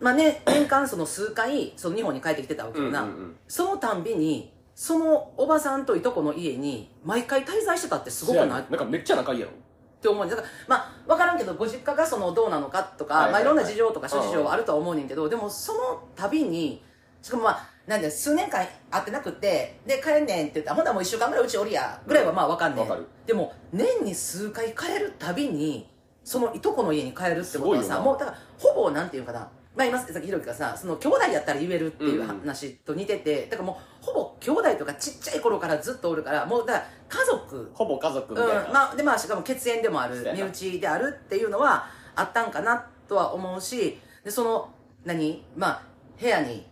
[0.00, 3.36] まあね年間その数回その日本に帰ってきてたわけよな、うんうんうん。
[3.46, 8.48] そのたんびにそのおばさんといとこの家に毎回滞在してたってすごくない？
[8.48, 9.52] なんかめっちゃ仲いいやろ。
[9.52, 9.54] っ
[10.00, 10.30] て思うね。
[10.30, 13.44] だからまあ分からんけどご実家がそのどうなのかとか、はいはいはい。
[13.44, 16.82] まあ、いろんな事情とか諸事情はあるとは思うねんけど、でもその度に
[17.20, 23.04] しかもまあなんで数年間会ってなくってで帰んねんって言ったらほんならもう1週間ぐらいうちおりやぐらいはまあ分かんねん、わかる。
[23.26, 25.90] でも年に数回帰るたびに
[26.22, 29.40] そのいとこの家に帰るってことはさもうだからほぼなんていうかな。
[29.74, 32.30] まあ今さっきひろきがさその兄弟やったら言えるっていううん。
[32.30, 37.72] うん話と似てて、だからもうほぼ兄弟とかちっちゃい頃からずっとおるからもうだから家族。
[37.74, 44.70] ほぼ家族みたいな、うん、まあ、でまあしかも血縁でもある身内であるっていうのはあったんかなとは思うしでその
[45.04, 45.44] 何？
[45.56, 45.82] まあ
[46.20, 46.69] 部屋に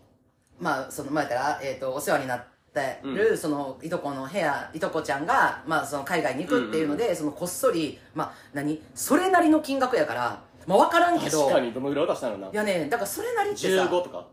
[0.58, 8.80] まあその前から、えー、とお世話になってる、そのいとこの部屋いとこちゃんが、まあ、その海外に行くっていうので、そのこっそりまあ何？
[8.94, 12.48] それなりの金額やから、まあ、分からんけど確かにどのぐらい渡したのな。
[12.48, 14.26] いやねだからそれなりってさ15とか？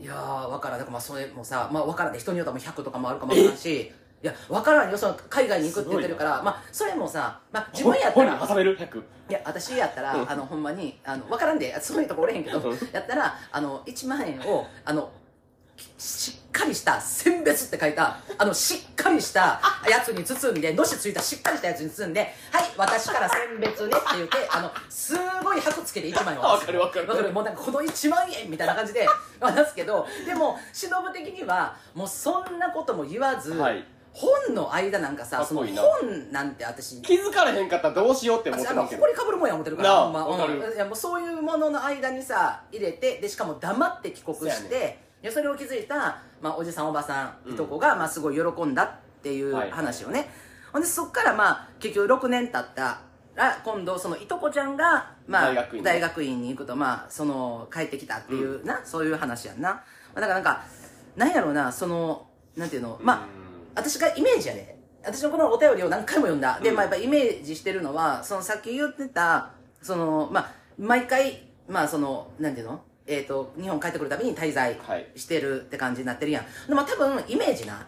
[0.00, 0.78] いやー、わからん。
[0.78, 8.98] だからまあそれもさ、まあわからんで、人によってはもう100とかもあるかもわからんし、いや、わからんよ、その海外に行くって言ってるから、まあそれもさ、まあ自分やったら、本に挟める？100
[9.30, 15.10] いや、私やったら、あの、ほんまに、あの、わからんで、そういうとこおれへんけどうん、やったら、あの、1万円を、あの、
[15.98, 22.30] しっかりした選別って書いた、あの、しっかりしたやつに包んで、のしついたしっかりしたやつに包んで、はい、
[22.76, 27.08] 私から選別ねって言って、あの、すごい箔つけて1万円を渡すわかるわかる。
[27.08, 27.32] わかる。
[27.32, 29.06] もうなんかこの1万円みたいな感じで
[29.40, 33.84] 渡すけど、でも、忍的には、もうそんなことも言わず、はい。
[34.12, 39.02] 本の間なんかさ、その本なんて私、気づかれへんかったらどうしようって思ってたけど。
[39.02, 40.26] 埃かぶるもんや思ってるからほんま。
[40.26, 40.54] わかる。
[40.54, 47.52] うんいやもうそういうものの間にさ入れてでしかも黙って帰国してでそれを気づいた、まあ、おじさんおばさうん。
[47.52, 50.30] んいとこが、まあ、すごい喜んだっていうはい話をね、
[50.72, 53.02] ほんでそっからまあ結局6年経った
[53.34, 56.48] ら今度そのいとこちゃんが、まあ、大学院に。
[56.48, 59.82] に行くとまあその帰ってきたっていうな、そういう話やんな、ま
[60.16, 60.64] あ、だからなんか
[61.16, 63.26] なんやろうなそのなんていうのまあ
[63.74, 66.76] 私がイメージやで私のこのお便りを何回も読んだ、でうん。
[66.76, 69.52] まあやっぱイメージしてるのはそのさっき言ってた
[69.82, 75.06] そのまあ毎回まあそのなんていうのえっ、と日本帰ってくるたびに滞在はい。
[75.16, 76.44] してるって感じになってるやん。
[76.68, 77.86] でも多分イメージな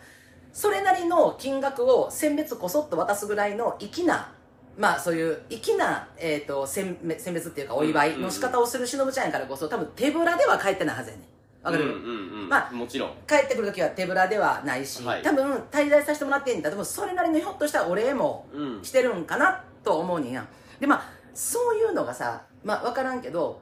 [0.53, 4.35] それなりの金額を選別こそっと渡すぐらいの粋な
[4.77, 11.27] まあそういう粋な、えー、と選選別っていうかお祝いの仕方をする忍ちゃんやからこそ多分手ぶらでは帰ってないはずやねん。
[11.63, 11.97] わかる、うんうん
[12.43, 12.49] うん。
[12.49, 13.11] まあもちろん。
[13.27, 15.23] 帰ってくる時は手ぶらではないし、はい。
[15.23, 18.85] 多分滞在させてもらってんだ多分それなりのひょっとしたらお礼もうん。
[18.85, 20.45] してるんかなと思うねんや。
[20.81, 21.05] でまあ
[21.35, 23.61] そういうのがさまあ分からんけど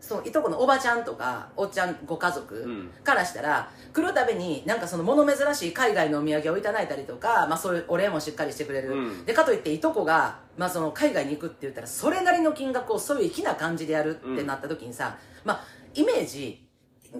[0.00, 2.90] そのいとこのおばちゃんとかおっちゃんご家族うん。
[3.04, 9.24] からしたら、来るたびになんかその物珍しい海外のお土産をいただいたりとか、まあ、そういうお礼もしっかりしてくれる、うん。
[9.24, 16.66] でかといっていとこが、まあ、その海外に行くって言ったらそれなりの金額をそういう粋な感じでやるってなった時にさ、まあイメージ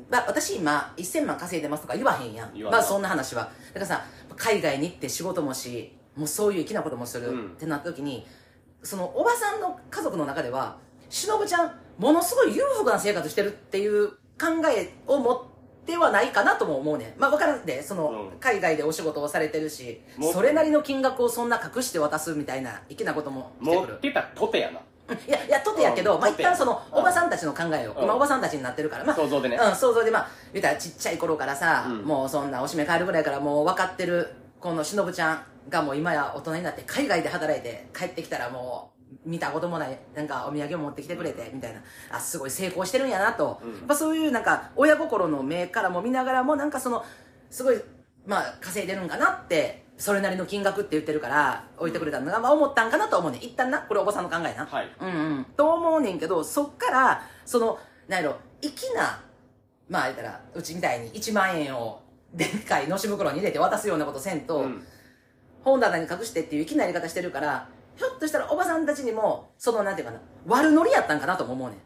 [0.08, 2.58] まあ、私今1000万稼いでますとか言わへんやん。
[2.62, 3.50] まあそんな話は。
[3.74, 4.04] だからさ
[4.36, 7.46] 海外に行って仕事もしもうそういう粋なこともするうん。
[7.48, 8.26] ってなった時に、
[8.82, 14.16] そのおばさんの家族の中ではしのぶちゃんものすごい裕福な生活してるっていう考
[14.74, 15.42] えを持っ
[15.84, 17.14] てはないかなとも思うね。
[17.16, 18.38] んまあ分からんでその、うん。
[18.40, 24.80] 海外でお仕事をされてるしもそれなりの金額をそんな隠して渡すみたいな粋なことも持ってたとてやな。
[25.08, 25.16] うん。
[25.16, 26.98] いやいやとてやけど、まあうんとて一旦そのうん。
[27.00, 28.04] おばさんたちの考えを、うん。
[28.04, 29.56] 今おばさんたちになってるからまあ想像でね。
[29.56, 31.98] うん、想像でまあ言ったらちっちゃい頃からさ、うん。
[32.04, 34.26] もうそんなおしめ帰るぐらいからもう分かってる
[34.58, 41.82] このしのぶちゃんがもう今や大人になって海外で働いて帰ってきたらもう見たこともないなんかお土産を持ってきてくれてみたいな。
[42.10, 43.72] あすごい成功してるんやなと、うん。
[43.72, 47.04] やっぱそういうなんか親心の目からも見ながらもなんかその
[47.50, 47.80] すごい
[48.26, 53.42] まあ稼いでるんかなってそれなりの金額って言ってるから置いてくれたのが、まあ思ったんかなと思うねん。
[53.42, 54.88] 一旦なこれおばさんの考えな、はい。
[55.00, 59.22] うんうん、と思うねんけどそっからそのなんやろ粋な
[59.88, 64.82] まあ言ったらうちみたいに1万円をでっかいのし袋に入れて渡すようなことせんと、うん。
[65.62, 67.68] 本棚に隠してっていう粋なやり方してるから
[68.00, 71.78] ひょっとしたらおばさんたちにもそのなんていうかな悪ノリやったんかなとも思うねん。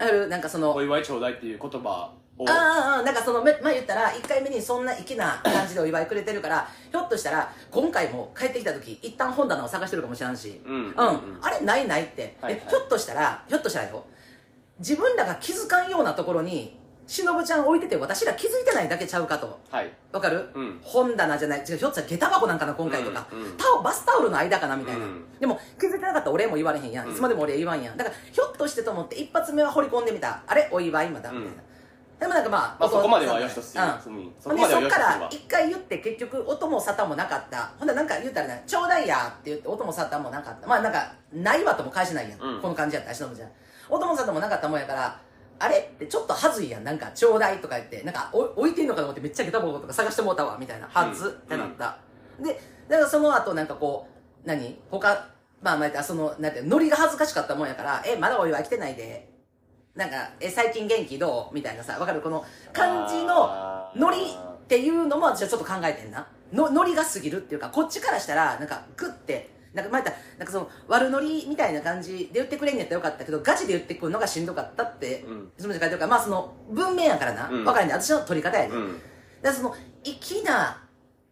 [0.00, 2.46] あるなんかそのお祝いちょうだいっていう言葉を。
[2.46, 10.60] ああああなんかそのめ前言ったら1回目にそんな粋な感じでお祝いくれてるからひょっとしたら今回も帰ってきた時一旦本棚を探してるかもしれんし。
[10.66, 10.84] うんうん。
[10.84, 10.94] うん、
[11.40, 12.62] あれないないって、はいはい。
[12.66, 14.04] えひょっとしたらひょっとしたらよ。
[14.78, 16.77] 自分らが気づかんようなところに
[17.08, 19.58] しのぶちゃん置いてて私ら気づいてないだけちゃうかと。
[19.70, 19.90] はい。
[20.12, 20.78] わかる、うん。
[20.82, 21.60] 本棚じゃない。
[21.60, 23.56] 違うひょっとしたら下駄箱なんかな今回とか、うんうん。
[23.56, 25.24] タオバスタオルの間かなみたいな、うん。
[25.40, 27.12] でも気づいてなかったらお礼も言われへんやん、うん。
[27.12, 27.96] いつまでもお礼言わんやん。
[27.96, 30.42] だからひょっとしてと思って一発目は掘り込んでみた。
[30.46, 30.68] あれ？
[30.70, 31.32] お祝いまだ。
[31.32, 31.68] みたいな、うん
[32.18, 34.10] でもなんかまあ、まあそこまではよしとすさん。
[34.10, 37.70] るうんそこまでそっからわ一回言って結局音も沙汰もなかった。
[37.78, 40.66] ほんでなんか言ったらね「ちょうだいや」って言って音も沙汰もなかった。
[40.66, 42.60] まあなんかないわとも返しないやん、うん。
[42.60, 43.50] この感じやったらしのぶちゃん。
[43.88, 45.20] 音も沙汰もなかったもんやから
[45.58, 46.84] あれってちょっとはずいやん。
[46.84, 51.32] なんかちょうだいとか言ってなんかお置いてんのかと思ってめっちゃ下駄箱とか探してもうたわみたいなはず、うん。
[51.32, 51.98] ってなった、
[52.40, 54.06] でだからその後なんかこ
[54.44, 54.78] う何？
[54.90, 55.28] 他
[55.60, 59.28] まあまあそのなんてノリが恥ずかしかったもんやからえまだお祝い来てないで。
[59.94, 61.54] なんかえ最近元気どう？
[61.54, 62.20] みたいなさわかる？
[62.20, 66.28] この感じのノリっていうのも私はちょっと考えてんな。
[66.52, 69.50] のノリが過ぎるっていうかこっちからしたらなんかグッて
[69.82, 75.52] なんかまたなんかその悪ノリみたいな感じで言ってくれんやったらよかったけどガチで言ってくるのがしんどかったって、うん。
[75.58, 77.64] その書いてるからまあその文面やからな、うん。
[77.64, 79.00] 分からんね私の取り方やね、うん
[79.40, 80.82] だからその粋な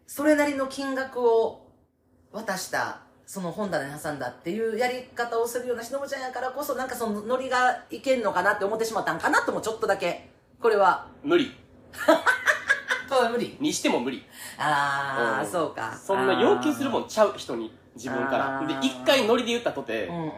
[0.06, 1.66] それなりの金額を
[2.32, 10.28] 渡したその本棚に挟んだっていうやり方をするようなしのぶちゃんやからこそなんかそのノリがいけんのかなって思ってしまったんかなともちょっとだけ
[10.60, 11.50] これは無理
[13.08, 14.22] これは無理にしても無理
[14.58, 18.66] ああ、うんそうかそんな要求するもんんちゃう人に自分から。
[18.66, 20.30] で一回ノリで言ったとて、うんうんうん。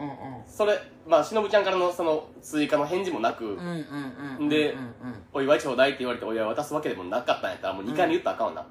[0.46, 4.94] それまあしのぶちゃんからのその追加の返事もなく、うんうんうんうんでうんうん
[5.32, 8.66] お祝いちょうだいって言われてお祝い渡すわけでもなかったんやったらもう2回目言ったらあかんわ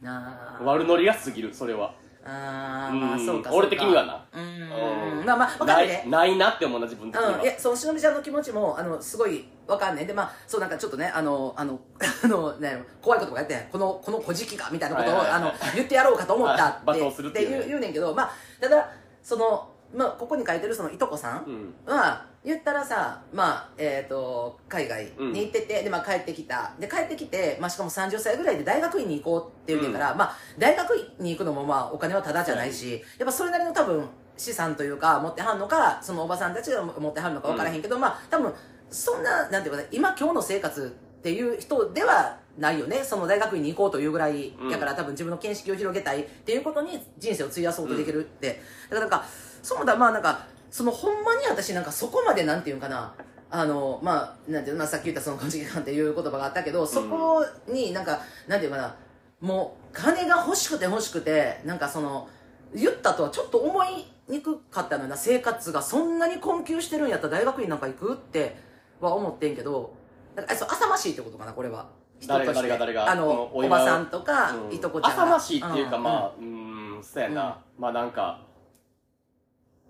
[0.00, 0.62] な、あ。
[0.62, 1.94] ー悪ノリが過ぎるそれは
[2.28, 3.00] あーうん。
[3.00, 4.24] まあそうか俺的にはな。
[4.32, 5.20] うん。
[5.20, 5.24] うん。
[5.24, 11.80] まあまあ分かないないなって思うな自分的には、うん、いやそのしのぶちゃんの気持ちもあのすごいわかんねんでまあそうなんかちょっとねあのあの
[12.24, 15.50] あのね怖いことがやってんこのこの小じきがみたいなことを、はいはいはい。
[15.50, 17.00] あの言ってやろうかと思ったってはい。
[17.00, 17.56] 罵倒するっていうね。
[17.56, 18.88] 言う言うねんけどまあただ
[19.22, 21.92] そのまあここに書いてるそのいとこさんうん。
[21.92, 26.72] は言ったらさまあえっ、と海外に行ってて、でまあ帰ってきた。
[26.78, 38.52] で帰ってきてまあしかも30歳ぐらいで大学院に行こうって言うてんから、まあ大学院に行くのもまあお金はタダじゃないしやっぱそれなりの多分資産というか持ってはんのかそのおばさんたちが持ってはんのか分からへんけど、まあ多分
[38.90, 43.02] そんななんていうかね今今日の生活っていう人ではないよね。
[43.04, 44.70] その大学院に行こうというぐらい、うん。
[44.70, 49.24] だから多分自分の見識を広げたいっていうことに人生を費やそうとできるって、だからなんか
[49.62, 53.14] そうだまあなんかそのほんまに私なんかそこまでなんていうんかな。
[53.50, 58.94] あのまあなんていうの、まあ、さっき言ったその「時間」っていう言葉があったけどそこになんか、なんていうかな。
[59.40, 62.28] もう金が欲しくて欲しくてなんかその
[62.74, 65.16] 言ったとはちょっと思いにくかったのよな。
[65.16, 68.56] 生活がそんなに困窮してるんやったら大学院なんか行くって
[69.00, 69.94] は思ってんけど。
[70.34, 71.86] なんかあそう浅ましいってことかなこれは。
[72.26, 73.10] 誰が誰が誰が？
[73.10, 74.74] あのおばさんとか、うん。
[74.74, 75.22] いとこちゃんが。
[75.22, 78.40] 浅ましいっていうか、んまあうーんそうやな、まあなんか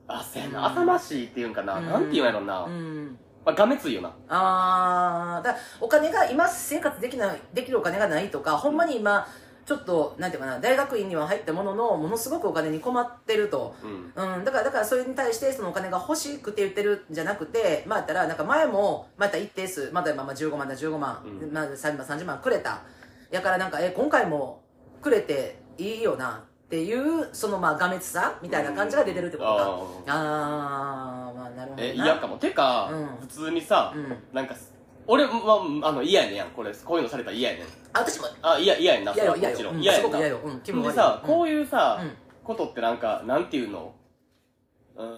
[0.08, 1.86] あそうやな、うん浅ましいっていうんかな、うん。
[1.86, 3.18] なんていうんやろな、うん。
[3.44, 4.08] まあ、がめついよな。
[4.28, 9.26] ああだからお金が今生活できないできるお金がないとかほんまに今
[9.64, 13.74] ちょっとなんていうかな大学院には入ったもののものすごくお金に困ってると、
[14.16, 14.38] うん。
[14.38, 21.52] うん、だからだからそれに対してそのお金が欲しくて言ってるんじゃなくてまあやったらなんか前もまた一定数まだまあまあ15万だ15万、うん。
[21.52, 22.80] まあ、30万30万くれた。
[23.30, 24.62] やからなんかえ今回も
[25.02, 31.88] くれていいよなっていうそのまあがめつさみたいな感じが出てるってことか、あああまあなるほどな。
[31.88, 32.36] え嫌かも。
[32.36, 33.06] てか、うん。
[33.22, 34.14] 普通にさ、うん。
[34.34, 34.54] なんか
[35.06, 35.30] 俺は
[35.82, 36.36] あの嫌やねん。
[36.36, 37.66] やんこれこういうのされたら嫌やねん。
[37.94, 38.26] あ私も。
[38.42, 40.08] あ嫌嫌やんな嫌よそれはもちろ嫌よ。
[40.08, 40.52] うんん嫌やんな。
[40.52, 40.88] うん気分悪い。
[40.88, 41.26] でさ、うん。
[41.26, 42.12] こういうさ、うん。
[42.44, 43.94] ことってなんかなんていうの？
[44.96, 45.12] うんう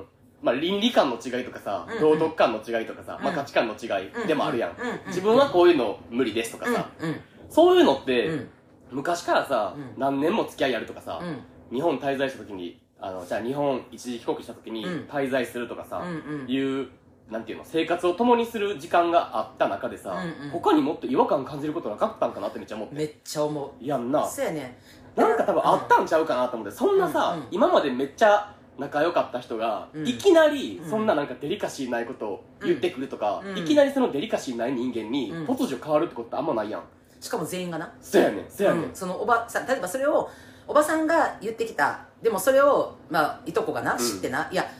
[0.00, 0.04] ん。
[0.40, 5.00] まあ倫理観の違いとかさ、うん道徳観の違いとかさ、まあうん価値観の違いでもあるやん、うんうんうん。
[5.08, 7.20] 自分はこういうの無理ですとかさ、うんうん。
[7.50, 8.48] そういうのって、うん
[8.92, 9.94] 昔からさ、うん。
[9.98, 11.76] 何年も付き合いあるとかさ、うん。
[11.76, 15.08] 日本滞在した時にあのじゃあ日本一時帰国した時にうん。
[15.08, 16.50] 滞在するとかさ、うんうん。
[16.50, 16.88] いう
[17.30, 20.50] なんていうの生活を共にする時間があった中でさ、うんうん。
[20.50, 22.94] 他にもっと違和感感じることなかったんかなってめっちゃ思って。
[22.94, 24.24] めっちゃ思やんな。
[24.24, 24.78] うそうやね。
[25.16, 27.46] なんか多分あったんちゃうかなと思ってそんなさ、うんうん。
[27.50, 30.08] 今までめっちゃ仲良かった人が、うん。
[30.08, 30.90] いきなりうん。
[30.90, 33.58] そんななんかデリカシーないことを言ってくるとか、うん。
[33.58, 35.46] いきなりそのデリカシーない人間にうん。
[35.46, 36.82] 突如変わるってことってあんまないやん、
[37.20, 37.92] しかも全員がな。
[38.00, 38.44] そやねん。
[38.50, 38.94] そやねん、うん。
[38.94, 40.30] そのおばさん例えばそれを
[40.66, 42.06] おばさんが言ってきた。
[42.22, 43.98] でもそれをまあいとこがなうん。
[43.98, 44.70] 知ってな、いや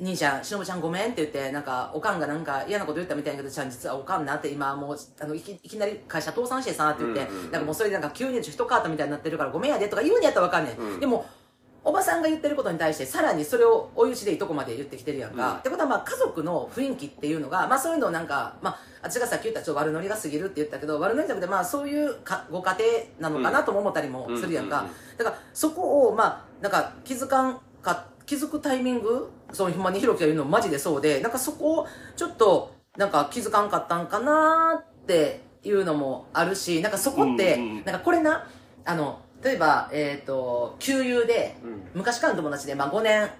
[0.00, 11.00] 兄ちゃんしのぶちゃんごめんって言ってなんかおかんがなんか嫌なこと言ったみたいやけどちゃん実はおかんなって今もうあのいきいきなり会社倒産してさって言って、うんうんうんなんかもうそれでなんか急に人変わったみたいになってるからごめんやでとか言うんやったらわかんねん、うん。
[11.00, 11.26] でも
[11.88, 15.56] おばさんが言ってることに対してさらにそれを追い打ちでいとこまで言ってきてるやんか、うん。
[15.56, 22.76] ってことはまあ家族の雰囲気っていうのがまあそういうのをなんかまああっちがさっき言ったちょっと悪ノリが過ぎるって言ったけど悪ノリじゃなくてまあそういうかご家
[23.20, 24.86] 庭なのかなとも思ったりもするやんか、
[25.16, 31.86] だからそこをまあなんか気づかんか気づくタイミングそのほんまにひろきが言うのマジでそうでなんかそこを
[32.16, 37.84] ちょっとなんか気づかんかったんかなっていうのもあるしなんかそこって、うんうん。
[37.84, 38.46] なんかこれな
[38.84, 41.82] あの例えばえっ、と旧友でうん。
[41.94, 43.30] 昔からの友達で、まあ、5年。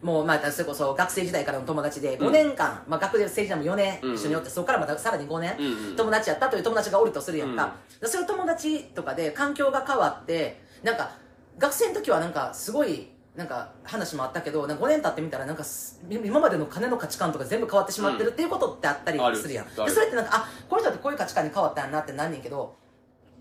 [0.00, 3.98] もうまあそれこそ学生時代からの友達で5年間、まあ、学生時代も4年。
[4.14, 5.56] 一緒におって、そこからまたさらに5年、
[5.96, 11.10] 友達やったという友達がおるとするやんか、でそういう友達とかで環境が変わってなんか
[11.58, 22.76] 学生の時はなんかすごいなんか話もあったけどなんか5年経ってみたらなんかす今までの金の価値観とか全部変わってしまってるっていうことってあったりするやん、でそれってなんかあこの人ってこういう価値観に変わったんやなってなんねんけど、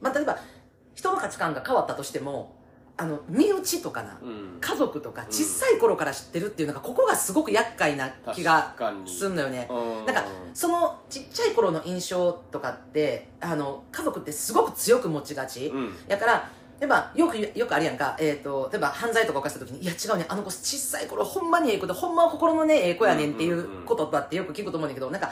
[0.01, 0.37] まあ、例えば
[0.97, 2.55] 人の価値観が変わったとしても
[2.97, 4.57] あの身内とかな、うん。
[4.59, 8.75] 家族とか小さい頃から知ってるっていうのがここがすごく厄介な気が
[9.05, 9.67] すんのよね。
[9.69, 10.05] うん。
[10.07, 10.25] なんか
[10.55, 16.07] そのちっちゃい頃の印象とかってあの家族ってすごく強く持ちがち、うん。
[16.07, 25.31] だから例えばよくよくあるやんか、えー、と例えば犯罪とか犯した時に「いや違うねあの子小さい頃ほんまにええ子でほんまは心のねええ子やねん」っていんうんううん言葉ってよく聞くと思うんだけどなんか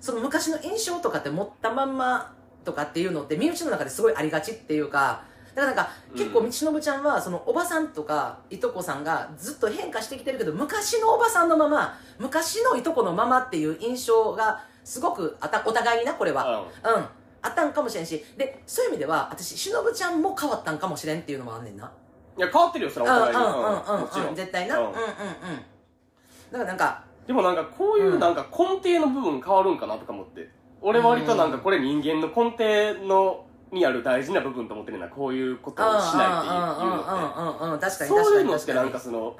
[0.00, 2.34] その昔の印象とかって持ったまんま
[2.66, 5.22] とかっていうのって身内の中ですごいありがちっていうか
[5.54, 16.66] だからなんかうん結構道信ちゃんはそのおばさんとかいとこさんがずっと変化してきてるけど昔のおばさんのまま昔のいとこのままっていう印象がすごくあたお互いになこれは。
[16.84, 17.04] うん。
[17.42, 21.92] あったんかもしれんし、で、そういう意味では、私、しのぶちゃんも変わったんかもしれんっていうのもあんねんな。
[22.36, 23.62] いや変わってるよそれうんうんはお互いに
[23.92, 24.36] うんもちろうんん。
[24.36, 24.78] 絶対な。
[24.78, 25.00] ううんんうんうん。
[25.00, 30.48] だからなんか、でもなんかこういううんなんか根底の部分変わるんかなとか思って
[30.86, 37.90] 俺割となんかこれ人間の根底のにある大事な部分と思ってるなこういうことをしないっていうのって。
[37.90, 39.36] そういうのってなんか確その。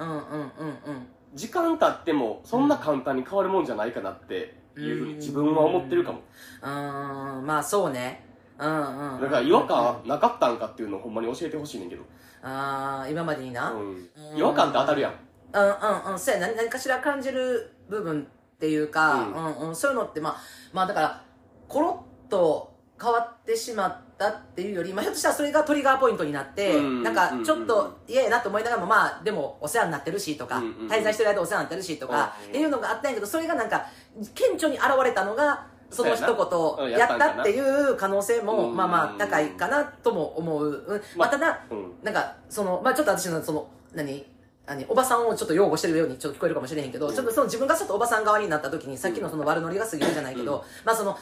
[1.35, 6.19] 時間経ってもそんな簡単に変わるもんじゃないかなっていうふうに自分は思ってるかも
[6.63, 8.25] うーん、まあそうね。
[8.59, 9.21] うんうんうん。
[9.21, 12.03] だから違和感なかったんかっていうのをほんまに教えてほしいねんけど
[12.43, 13.71] ああ、今までにな。
[13.71, 15.13] うんうん違和感って当たるやん
[15.53, 16.19] うんうん。
[16.19, 18.27] そうや、何何かしら感じる部分
[18.57, 20.37] っていうか、うんうんうん、そういうのって、まあ、
[20.73, 21.26] まあだから、
[21.69, 27.03] コロッと変わってしまったっていうより、まあひょっとしたらそれがトリガーポイントになって、うん。
[27.03, 33.87] なんかちょっと嫌やなと思いながらも、まあでもお世話になってるしとか、滞在してる間お世話になってるしとか、うんっていうのがあったんやけど、それがなんか、
[34.35, 38.77] 顕著に現れたのが、その一言やったっていう可能性も、うん。
[38.77, 40.69] まあまあ高いかなとも思う。
[40.69, 41.03] うん。
[41.17, 41.93] まあただ、うん。
[42.03, 44.25] なんか、その、まあちょっと私のその、何？
[44.67, 47.15] 何おばさんをちょっと擁護してるようにちょっと聞こえるかもしれへんけど、うん。
[47.15, 50.63] ちょっとその自分がちょっとおばさん側になった時に、さっきのその悪ノリが過ぎるじゃないけど、うん。
[50.85, 51.17] まあその、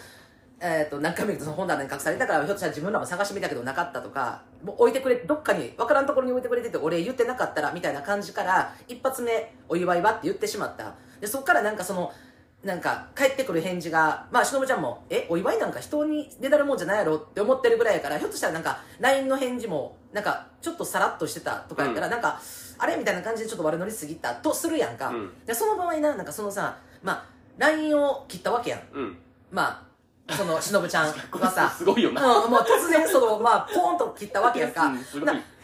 [0.66, 10.94] えっ、と、何回も言うとその本棚に隠されたから、ひょっとしたら自分らも探してみたけどなかったとか、もう置いてくれ、どっかに、わからんところに置いてくれてて、俺言ってなかったら、みたいな感じから、一発目、お祝いはって言ってしまった。
[11.20, 12.14] で、そっからなんかその、
[12.62, 22.40] なんか、帰ってくる返事が、まあ、しのぶちゃんも、え、お祝いなんか人にねだるもんじゃないやろって思ってるぐらいやから、ひょっとしたらなんか、LINE の返事も、なんか、ちょっとさらっとしてたとかやったら、うんなんか、
[22.78, 25.08] あれみたいな感じでちょっと悪乗りすぎたとするやんか。
[25.08, 27.26] うんで、その場合な、なんかそのさ、まあ、
[27.58, 28.80] LINE を切ったわけやん。
[28.94, 29.18] うん
[29.50, 29.93] まあ、
[30.30, 31.06] その、しのぶちゃん
[31.38, 32.22] はさ、すごいよな。
[32.22, 34.92] うん、もう突然その、まあ、ポーンと切ったわけやんか。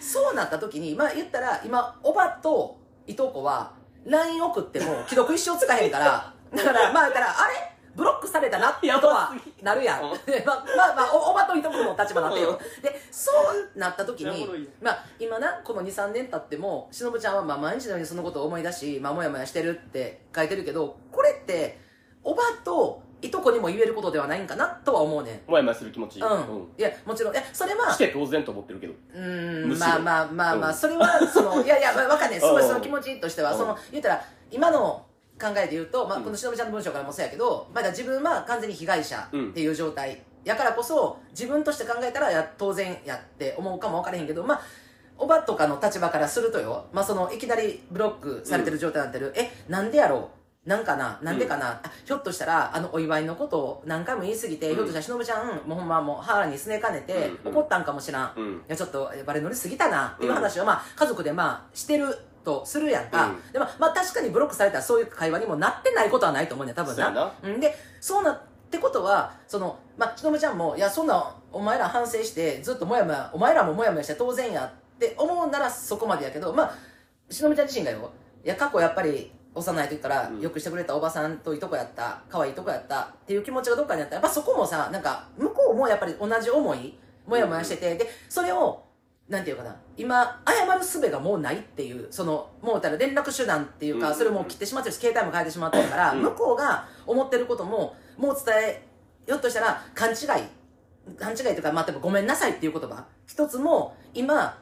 [0.00, 3.72] そうなった時にまあ言ったら今おばといとこは
[4.06, 7.70] LINE 送っても 既読一生つかへんからだからまあ言ったらあれ？
[7.94, 9.32] ブロックされたなってことは
[9.62, 10.02] なるやん。
[10.04, 10.18] うん。
[10.24, 12.58] でまあまあまあおおばといとこの立場になってよ。
[12.82, 13.30] でそ
[13.74, 14.48] うなった時に
[14.80, 21.80] まあ今なこの23年経ってもしのぶちゃんはまあ毎日のようにそのことを思い出しまあもやもやしてるって書いてるけどこれって
[22.22, 25.50] おばといとこにも言えることではないんかなとは思うねん。
[25.50, 26.20] もやもやする気持ち。
[26.20, 27.34] うん、いやもちろん。
[27.34, 28.94] いやそれはして当然と思ってるけど。
[29.14, 30.74] うーんまあまあまあまあ、うん。
[30.74, 32.40] それはそのいやいやわかんない。
[32.40, 33.58] すごいうんその気持ちとしてはうん。
[33.58, 35.04] その言ったら今の
[35.40, 44.60] 考えで言うと、まあ、うんこのしのぶちゃんの文章からもそうやけど、まだ自分は完全に被害者っていう状態、やからこそ自分として考えたらや当然やって思うかも分からへんけどまあ
[45.18, 54.74] おばとかの立場からするとよ、まあ、そのいきなりブロックされてる状態になってる、えなんでやろうなんかななんでかな、あひょっとしたらあのお祝いのことを何回も言い過ぎて、うん。
[54.74, 57.56] ひょっとしたらしのぶちゃんもうほんまもう腹にすねかねて、うんうん。
[57.56, 58.52] 怒ったんかもしらん、うん。
[58.56, 62.06] いやちょっとバレ乗りすぎたなっていう話を、まあ家族でまあしてる
[62.44, 63.52] とするやんか、うん。
[63.52, 67.32] でもまあ確かにブロックされたらそういう会話にもなってないことはないと思うねん多分な。
[67.42, 67.58] うん。
[67.58, 68.40] でそうなっ
[68.70, 78.12] てことはそのまあしのぶちゃんもいやそんなお前ら反省してずっともやもやお前らももやもやして当然やって思うならそこまでやけどまあしのぶちゃん自身がよ
[78.44, 80.40] いや過去やっぱり幼い時からうん。
[80.40, 84.16] よくしてくれたおばさんといとこやった可愛いとこやったっていう気持ちがどっかにあった。
[84.16, 86.94] らやっぱそこもさなんか向こうもやっぱり同じ思い
[87.26, 88.84] もやもやしてて、でそれを
[89.28, 94.14] なんていうかな今謝る術がもうないっていうそのもうたら連絡手段っていうか、うん。
[94.14, 96.22] それもう切ってしまってるし携帯も変えてしまってるから、うん。
[96.22, 98.86] 向こうが思ってることももう伝え
[99.26, 100.16] ひょっとしたら勘違い
[101.18, 103.05] 勘違いというか、まあ、でもごめんなさいっていう言葉。
[103.26, 104.59] 一つも今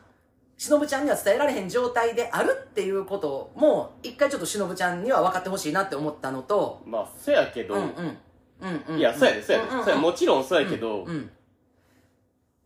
[0.59, 6.83] しのぶちゃんには伝えられへん状態であるっていうことも一回ちょっとしのぶちゃんには分かってほしいなって思ったのと。
[6.85, 8.19] まあそうやけど、うんうん
[8.61, 9.85] うんうんいやそうやでそうやで、んんん。
[9.85, 11.31] そうやもちろんそうやけど、うん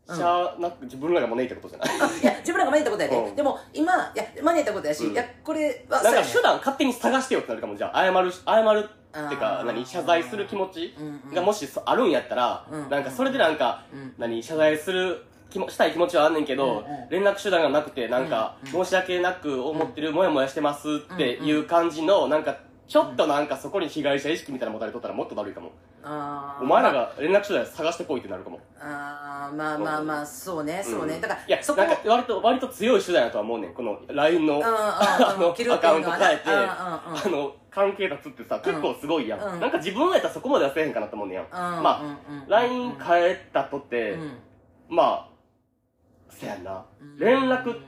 [0.07, 0.17] うん。
[0.17, 1.89] しゃあなく自分らが招いたことじゃない。
[2.01, 3.35] あいや自分らが招いたことやで、うん。
[3.35, 5.13] でも今いや招いたことやし、うん。
[5.13, 7.77] いやこれはなんか手段勝手に探してよってなるかも。
[7.77, 8.89] じゃあ謝る謝る
[9.25, 10.95] ってか何謝罪する気持ち
[11.31, 12.89] がもしそあるんやったら、うん。
[12.89, 14.13] なんかそれでなんか、うん。
[14.17, 17.09] 何謝罪する気もしたい気持ちはあんねんけど、うんうん。
[17.09, 18.85] 連絡手段がなくてなんか、うんうん。
[18.85, 25.71] 申し訳なく思ってる、もやもやしてますっていう感じのなんかちょっとなんかそこに被害者意識みたいなの持たれとったらもっとだるいかも、
[26.03, 26.63] あー。
[26.63, 28.59] お前らが連絡手段探してこいってなるかも。
[28.79, 30.63] あーまあまあまあそう。
[30.63, 31.81] ねそうね、んだからいやそこ。
[31.81, 33.73] もなんか割と割と強い手段やとは思うねん。
[33.73, 39.59] この LINE のあのアカウント変えてうんうんうんあの関係立つってさ結構すごいやん、うん。
[39.59, 44.31] なんか自分やったらそこまではせえへんかなと思うねんやん、うんまあ、LINE 変えたとって、うん。
[44.89, 45.32] まあ
[46.43, 46.85] せやんな。
[47.01, 47.17] うん。
[47.17, 47.79] 連絡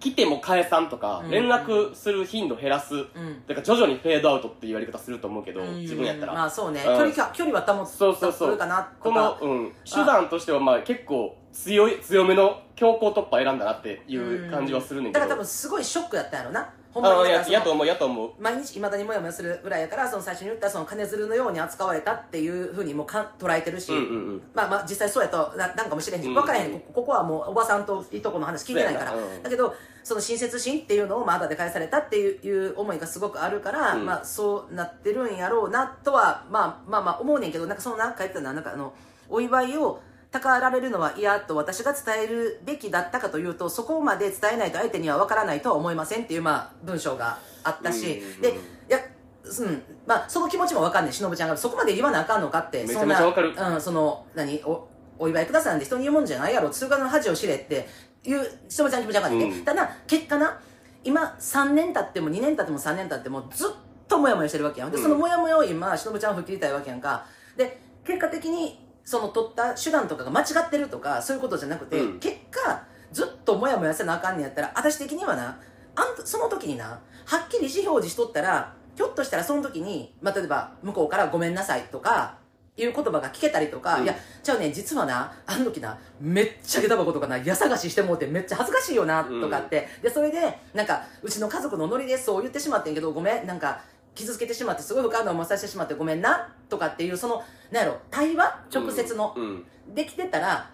[0.00, 1.30] 来ても返さんとか、うん。
[1.30, 3.04] 連絡する頻度減らす、うん。
[3.46, 5.80] だから徐々にフェードアウトっていうやり方すると思うけど、うん。
[5.80, 6.96] 自分やったら、まあそうね、うん。
[6.96, 8.56] 距離か距離は保つそうそうそう。
[8.56, 18.30] かなことのか、うん、手段としてはまあ結構強い強めの強行突破選んだなっていう感じはするねんけど、だから多分すごいショックやったんやろなほんあまにだからそのあややと思うやと思う。
[18.38, 24.42] 毎日いまだにモヤモヤするぐらいやからその最初に言ったその金づるのように扱われたっていうふうにもうか捉えてるし、うんうんうん。
[24.54, 26.34] まあまあ実際そうやとななんかもしれへんしうん。
[26.34, 26.80] 分からへん。
[26.80, 29.34] こここはもうおばさんといとこの話聞いてないから、そうやな。
[29.36, 29.42] うん。
[29.42, 34.06] だけどその親切心っていうのをまだで返されたっていういう思いがすごくあるから、うん。
[34.06, 38.94] まあそうなってるんやろうなとはまあまあまあ思うねんけどなんかそのなんか言ったのはなんかあの
[39.28, 40.00] お祝いを
[40.30, 48.40] たかられるのは嫌と私が伝えるべきだったかというとそこまで伝えないと相手には分からないとは思いませんっていうまあ文章があったし、うん。
[48.42, 48.52] でい
[48.88, 48.98] や
[49.44, 49.82] うん。
[50.06, 53.54] まあその気持ちも分かんねんしのぶちゃんがそこまで言わなあかんのかってめちゃそんなめちゃ分かる。
[53.74, 57.88] うん、その何おお祝いくださいなんて人に言うもんじゃないやろ通過の恥を知れって
[58.24, 59.64] いうしのぶちゃんの気持ち分かんねんね、うん。
[59.64, 60.60] ただ結果な
[61.04, 63.70] 今3年経っても2年経っても3年経ってもずっ
[64.06, 64.90] とモヤモヤしてるわけやん。
[64.90, 65.02] でうん。
[65.02, 67.24] そのモヤモヤを今しのぶちゃんを吹っ切りたいわけやんか。
[67.56, 72.18] で結果的にその取った手段とかが間違ってるとかそういうことじゃなくて、うん。
[72.20, 75.58] 結果ずっとモヤモヤせなあかんねやったら私的にはな
[75.96, 77.00] あんたその時になは
[77.38, 82.36] っきり意思表示しとったらひょっとしたらその時に、まあ、例えば向こうから「ごめんなさい」とか
[82.76, 84.04] いう言葉が聞けたりとか、うん。
[84.04, 93.80] いやじゃあね実はなあの時なめっちゃ下駄箱とかな家探ししてもうてめっちゃ恥ずかしいよなとかって、でそれでなんかうちの家族のノリでそう言ってしまってんけどごめんなんか
[94.18, 98.66] 傷つけてしまってすごい不快な思いさせてしまってごめんなとかっていうそのなんやろ対話？
[98.74, 99.46] 直接の、うんう
[99.92, 99.94] ん。
[99.94, 100.70] できてたら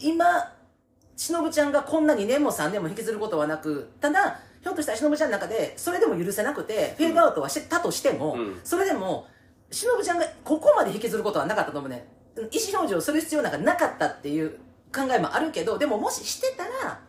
[0.00, 0.52] 今
[1.16, 8.60] しのぶちゃんがこんな2年も3年も引きずることはなくただひょっとしたらしのぶちゃんの中でそれでも許せなくてフェードアウトはしてたとしても、うん。
[8.64, 9.26] それでも
[9.70, 12.44] しのぶちゃんがここまで引きずることはなかったと思うねうん。
[12.44, 14.58] 意思表示をする必要なんかなかったっていう
[14.94, 17.00] 考えもあるけどでももししてたら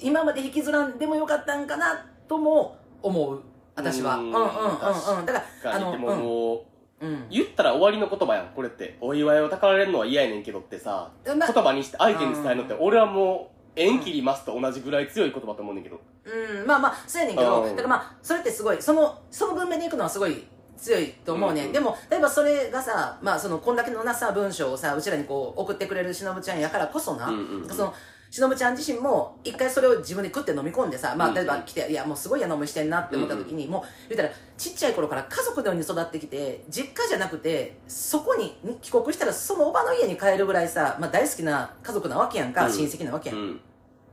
[0.00, 3.42] 今まで引きずらんでもよかったんかなとも思う
[3.76, 4.16] 私は。
[4.16, 5.26] ううんんうんうんうん。
[5.26, 6.54] だからあのでもも
[7.00, 7.10] う、うん。
[7.10, 7.28] うん。
[7.30, 8.96] 言ったら終わりの言葉やんこれって。
[9.00, 16.00] お祝いをたかられるのは嫌やねんけどってさま言葉にして相手に伝えるのって俺はもう縁切りますと同じぐらい強い言葉と思うねんけど。
[16.24, 17.70] うん、まあまあ、そうやねんけど、うん。
[17.70, 20.44] だからまあ、それってすごい、その、その文面でいくのはすごい
[20.76, 21.66] 強いと思うね、うん。
[21.66, 21.72] うん。
[21.72, 27.68] でも、例えばそれがさ、まあ、その、こんだけのなさ、文章をさ、うちらにこう、送ってくれるしのぶちゃんやからこそな、うんうんうん。
[27.68, 27.94] その、
[28.34, 42.72] しのぶちゃん自身も、一回それを自分で食って飲み込んでさ、まあ、例えば来て、いや、もうすごい嫌な思いしてんなって思った時に、もう、言ったら、ちっちゃい頃から家族のように育ってきて、実家じゃなくて、そこにに帰国したら、そのおばの家に帰るぐらいさ、まあ、大好きな家族なわけやんか、うん。
[42.72, 43.60] 親戚なわけやん。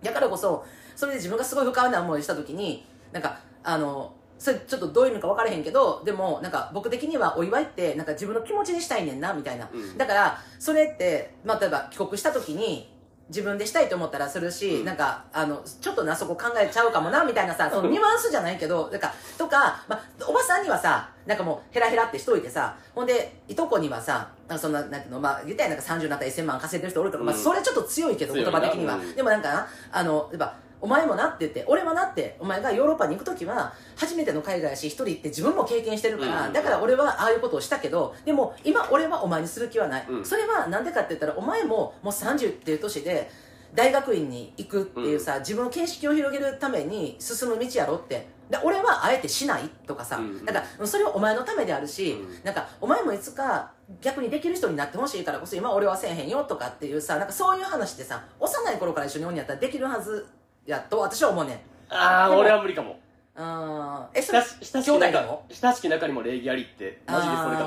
[0.03, 0.65] だからこそ
[0.95, 9.97] それで自分がすごい不快な思いした時になんかあのそれちょっとどういう意味か分からへんけどでもなんか僕的にはお祝いってなんか自分の気持ちにしたいねんなみたいな、うん。
[9.97, 12.91] だからそれって、まあ、例えば帰国した時に
[13.31, 14.85] 自分でしたいと思ったらするし、うん。
[14.85, 27.41] なんかあのちょっとなそこ考えちゃうかもなみたいなさそのニュアンスじゃないけどなんかとか、まあ、おばさんにはさなんかもうヘラヘラってしといてさほんでいとこにはさなんかそんななんていうのまあ言ったらなんか30になったら1000万稼いでる人おるから、まあ、うん。
[27.41, 29.15] それちょっと強いけど言葉的には、うん。
[29.15, 36.53] でもなんかなあのやっぱお前もなって言って俺はなってお前がヨーロッパに行く時は初めての海外やし一人って自分も経験してるから、うん。
[36.53, 40.25] だから俺はああいうことをしたけどでも今俺はお前にする気はない、うん。
[40.25, 43.29] それはなんでかって言ったらお前ももう30っていう年で
[43.73, 48.27] 大学院に行くっていうさ、自分の見識を広げるために進む道やろって。
[48.49, 52.43] で俺はあえてしないとかさ、うんだからそれはお前のためであるし、うん。
[52.43, 53.71] なんかお前もいつか
[54.01, 60.27] 逆にできる人になってほしいからこそ今俺はせえへんよとかっていうさなんかそういう話ってさ幼い頃から一緒におんやったらできるはず
[60.65, 62.99] やと私は思うねああ俺は無理かも。
[63.35, 65.45] あーえそれ親し親し兄き中弟でも？
[65.49, 67.65] 親しき中にも礼儀ありってマジでそれかな。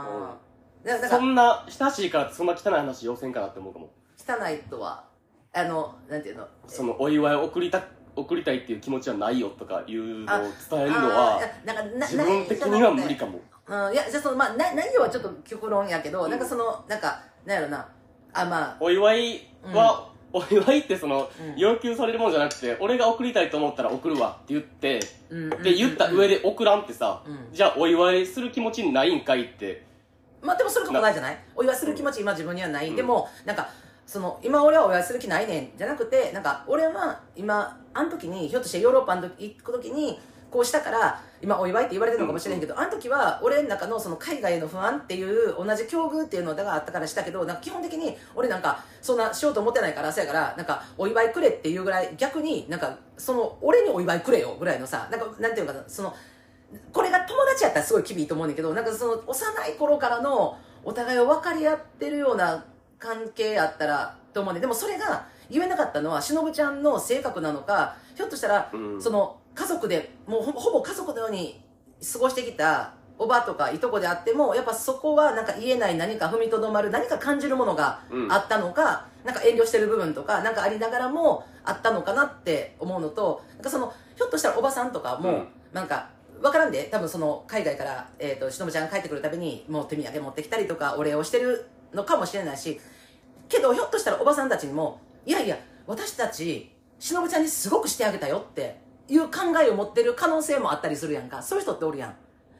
[0.00, 0.86] あー。
[0.86, 3.90] だだからそんな親しいからってそんな汚い話要せんかなって思うかも。
[4.16, 5.04] 汚いとは
[5.52, 6.46] あのなんていうの？
[6.66, 7.82] そのお祝いを送りた
[8.14, 10.38] 送りたいっていう気持ちはないよとかいうのを
[10.70, 13.40] 伝えるのあはーなんかな自分的には無理かも。
[13.66, 16.30] うん、いやじゃあそのまあな内容はちょっと極論やけど、うん。
[16.30, 17.88] なんかそのなんかなんやろな。
[18.32, 18.76] あまあ。
[18.80, 21.54] お祝いは、お祝いってその、うん。
[21.56, 27.48] 要求されるもんじゃなくて俺が送りたいと思ったら送るわって言ってうんで言った上でで送らんってさ、うん。
[27.52, 29.84] じゃあお祝いする気持ちないんかいって。
[30.42, 31.38] まあでもそれともないじゃない？
[31.54, 32.96] お祝いする気持ち今自分にはない、うん。
[32.96, 33.68] でもなんか
[34.06, 40.18] その今俺はお会いする気ないねんじゃなくてなんか俺は今あの時にひょっとしてヨーロッパの時行く時に
[40.50, 56.14] こうしたから今お祝いって言われてるのかもしれんけど、あの時は俺の中のその海外への不安っていう同じ境遇っていうのがあったからしたけどなんか基本的に俺なんかそんなしようと思ってないからそうやからなんかお祝いくれっていうぐらい逆になんかその俺にお祝いくれよぐらいのさなんかなんていうのかなその
[56.92, 62.64] これが友達やったらすごい厳しいと思うんだけどなんかその幼い頃からのお互いを分かり合ってるような
[62.98, 69.02] 関係やったらと思うねでもそれが言えなかったのはしのぶちゃんの性格なのかひょっとしたら、うん。
[69.02, 71.62] その家族でもうほほぼ家族のように
[72.12, 78.32] 過ごしてきたおばとかいとこであってもやっぱそこはなんか言えない何か踏みとどまる何か感じるものがうん。
[78.32, 85.48] あったのか、なんか遠慮してる部分とかなんかありながらもあったのかなって思うのとなんかそのひょっとしたらおばさんとかも、うん。
[85.72, 92.80] なんか分からんで多分その海外から、えー、としのぶちゃんが帰ってくるたびにもう手土産持ってきたりとかお礼をしてるのかもしれないし
[93.48, 98.80] けどひょっとしたらおばさんたちにもいやいや私たちしのぶちゃんにすごくしてあげたよって
[99.12, 101.42] いう考えを持ってる可能性もあったりするやんか。
[101.42, 102.14] そういう人っておるやん。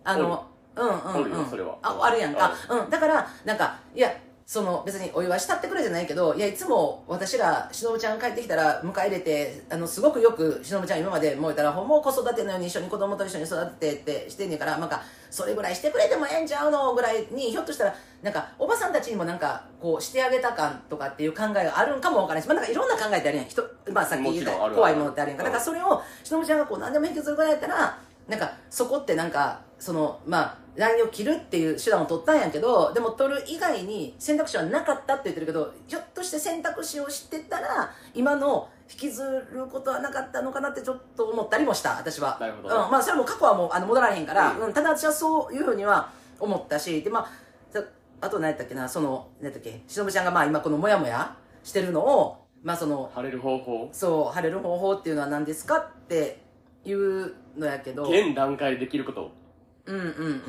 [0.04, 0.46] あの
[0.76, 1.30] うんうんうん。
[1.30, 1.78] よそれは。
[1.80, 2.52] ああるやんか。
[2.68, 2.90] うん。
[2.90, 4.14] だからなんかいや
[4.52, 15.00] その別にお祝いしたってくれじゃないけどいやいつも私らしのぶちゃん帰ってきたら迎え入れてあのすごくよくしのぶちゃん今までもう言ったらほんま子育てのように一緒に子供と一緒に育ててってしてんねんからなんか
[15.30, 23.46] それぐらいしてくれてもええんちゃうのぐらいにひょっとしたらなんかおばさんたちにもなんかこうしてあげた感とかっていう考えがあるんかもわからないし、まあ、なんかいろんな考えってあるやん。
[23.46, 25.44] 人、まあ、さっき言った怖いものってあるやんか。
[25.44, 27.98] うんだからそれをしのぶちゃんがこう何でも引きずるぐらいやったら
[28.28, 42.38] なんかそこってなんかそのまあ LINE を切るっていう手段を取ったんやけどでも取る以外に選択肢はなかったって言ってるけどひょっとして選択肢を知ってたら今の引きずることはなかったのかなってちょっと思ったりもした私は。
[42.40, 42.84] なるほど。
[42.84, 44.66] うん、まあそれも過去はもうあの戻られへんから、うん。
[44.66, 46.10] うん、ただ私はそういうふうには
[46.40, 47.28] 思ったしでまあ
[47.70, 47.82] さ
[48.20, 53.90] あと何やったっけなその何やったっけしのぶちゃんがまあ今このモヤモヤしてるのをまあその晴れる方法？
[53.92, 56.40] そう晴れる方法っていうのは何ですかって
[56.84, 58.04] いうのやけど。
[58.04, 59.41] 現段階でできること？
[59.86, 60.42] うんうんうん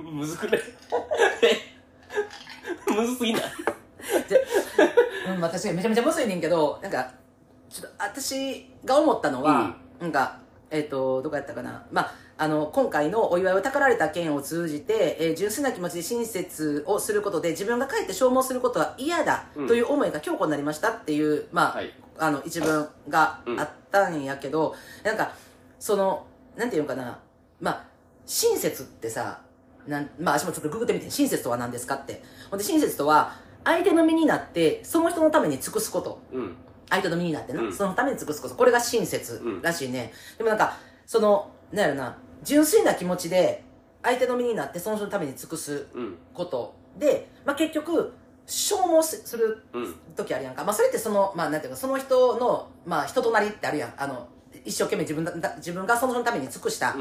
[0.00, 0.16] うん。
[0.18, 0.60] むずくない？
[2.94, 3.42] むずすぎない？
[5.28, 7.10] うん、まあ確かにめちゃめちゃむずいねんけど、なんか、
[7.68, 10.38] ちょっと私が思ったのは、なんか、
[10.70, 11.84] えっ、と、どこやったかな？
[11.90, 19.66] まあ、あの、今回のお祝いをたかられた件を通じて、えー純粋な気持ちで親切をすることで自分が帰って消耗することは嫌だうん。
[19.66, 21.92] という思いが強固になりましたっていう、まあ、はい。
[22.18, 25.32] あの、一文があったんやけど、なんか、
[25.78, 27.18] その、なんていうのかな？
[28.20, 29.40] まあ、親切ってさ、
[29.86, 32.22] なんまあ、私もちょっとググってみて、親切とは何ですかって。
[32.50, 36.20] ほんで、親切とは、相手の身になって、その人のために尽くすこと。
[36.32, 36.56] うん
[36.90, 38.56] 相手の身になってな、うんそのために尽くすこと。
[38.56, 40.12] これが親切うんらしいね。
[40.38, 43.62] でもなんか、その、なんやろな、純粋な気持ちで、
[44.02, 48.12] 相手の身になって、その人のために尽くすうんことで、まあ、結局、
[48.46, 50.64] 消耗すするうん時あるやんか。
[50.64, 53.94] まあ、それってその、まあ、なんていうか、その人の、まあ、人となりってあるやん。
[53.96, 54.26] あの、
[54.64, 56.94] 一生懸命自分だ、だ自分がそのために尽くした、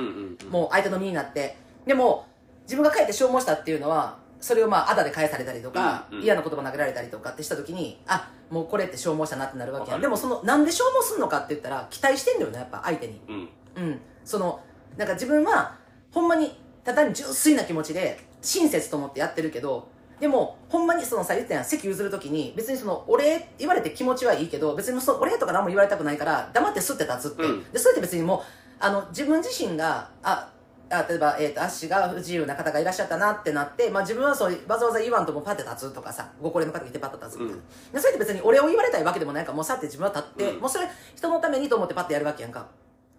[0.50, 1.58] もう相手の身になって。
[1.86, 2.28] でも、
[2.64, 13.22] 自分が帰って消耗したっていうのは、それをまあ、あだで返されたりとか、うんうん嫌な言葉投げられたりとかってした時に、あ、もうこれって消耗したなってなるわけやでもその、なんで消耗するのかって言ったら、期待してんだよね、やっぱ相手に。
[13.28, 14.00] うんうん。
[14.24, 14.62] その、
[14.98, 15.76] なんか自分は、
[16.12, 19.90] ほんまに、ただに純粋な気持ちで、親切と思ってやってるけど、
[20.20, 27.44] でも、ほんまにそのさ、言ったやん、席譲るときに、別にその、お礼言われて気持ちはいいけど、別にその、お礼とか何も言われたくないから、黙って吸って立つって。
[27.44, 28.42] うんで、それって別にもう、
[28.80, 30.52] あの、自分自身が、あ、
[30.92, 37.56] あ例えば、えっ、と、足が不自由な方がいらっしゃったなってなって、まあ自分はそう、わざわざ言わんともパッて立つとかさ、ご高齢の方がいてパッと立つみたいな。
[37.56, 42.68] うんでそれって別に俺を言われたいわけでもないから、もうさって自分は立って、うんもうそれ人のためにと思ってパッてやるわけやんか。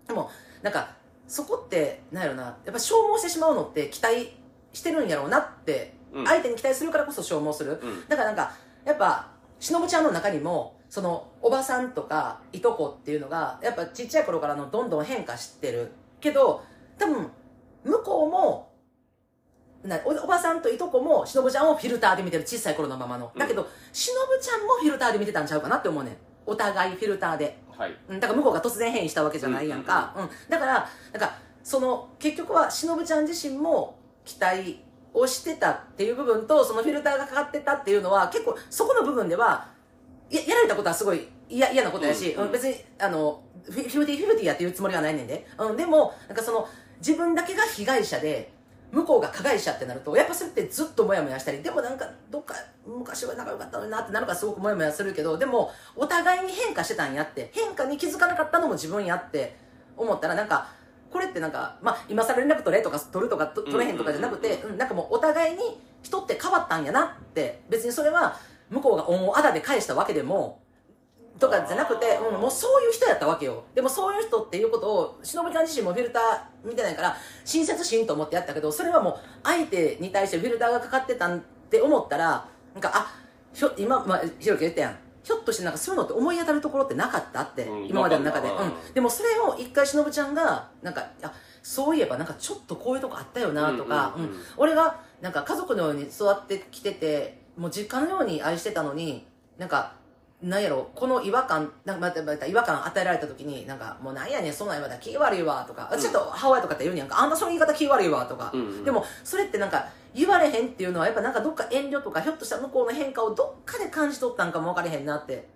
[0.07, 0.31] でも、
[0.63, 0.97] なんか、
[1.29, 4.35] そこって、なんやろな、やっぱ消耗してしまうのって期待
[4.73, 7.81] してるんやろうなって、うん相手に期待するからこそ消耗する。
[7.83, 8.53] うんだからなんか、
[8.85, 15.93] やっぱ、しのぶちゃんの中にも、その、おばさんとか、いとこっていうのが、やっぱちっちゃい頃からのどんどん変化してる。
[16.21, 16.63] けど、
[16.99, 17.31] 多分、
[17.85, 18.71] 向こうも、
[19.83, 23.31] なおおばさんといとこも、しのぶちゃんをフィルターで見てる、小さい頃のままの。
[23.37, 26.17] だけど、しのぶちゃんもフィルターで見てたんちゃうかなって思うねん。
[26.47, 27.59] お互いフィルターで。
[27.71, 30.15] はいうんだから向こうが突然変異したわけじゃないやんか。
[30.17, 39.69] うんだから、なんか、その、結局は、しのぶちゃん自身も期待をしてたっていう部分と、そのフィルターがかかってたっていうのは、結構、そこの部分では、
[40.31, 45.47] ややられたことはすごい嫌嫌なことやし、うんうん別に、あの、フィフィフティフィフティやっていうつもりはないねんで。
[45.59, 48.53] うん、でも、なんかその、自分だけが被害者で、
[48.93, 52.55] 向こうが加害者ってなると、やっぱそれってずっとモヤモヤしたり、でもなんか、どっか、
[52.85, 59.57] 昔は仲良かったのになってなるからすごくモヤモヤするけど、でも、お互いに変化してたんやって、変化に気づかなかったのも自分やって
[59.97, 60.69] 思ったら、なんか、
[61.11, 68.37] これってなんか、まあ、今更連絡取れとか取るとかと取れへんとかじゃなくて、うんなんかもうお互いに人って変わったんやなって、別にそれは、
[68.71, 70.63] 向こうが恩をあだで返したわけでも
[71.41, 73.65] とかじゃなくて、うん、もうそういう人やったわけよ。
[73.75, 81.41] でもそういう人っていうことを忍ちゃん自身もフィルター見てないから親切心と思ってやったけどそれはもう相手に対してフィルターがかかってたんっ
[81.71, 83.15] て思ったらなんかあ
[83.55, 94.43] ひょ今、まあ、ひろき言ったやんひょっとしてなんかそういうのって思い当たるところってなかったって、うん今までの中で、なかったうん、でもそれを一回忍ちゃんがなんかあそういえばなんかちょっとこういうとこあったよなとか、うんうんうんうん。
[94.57, 99.27] 俺がなんか家族のように育ってきててもう実家のように愛してたのに
[99.59, 99.93] なんか
[100.43, 108.85] なんやろこの違和感なんかまたまた違和感与えられた時になんかもうなんやねんそんなん言われたら気悪いわとか、ちょっと母親とかって言うにやんかあんたその言い方気悪いわとか、うんうん。
[108.85, 115.49] でもそれってなんか言われへんっていうのはやっぱなんかどっか遠慮とかひょっとしたら向こうの変化をどで感じ取ったんかも分かれへんなって。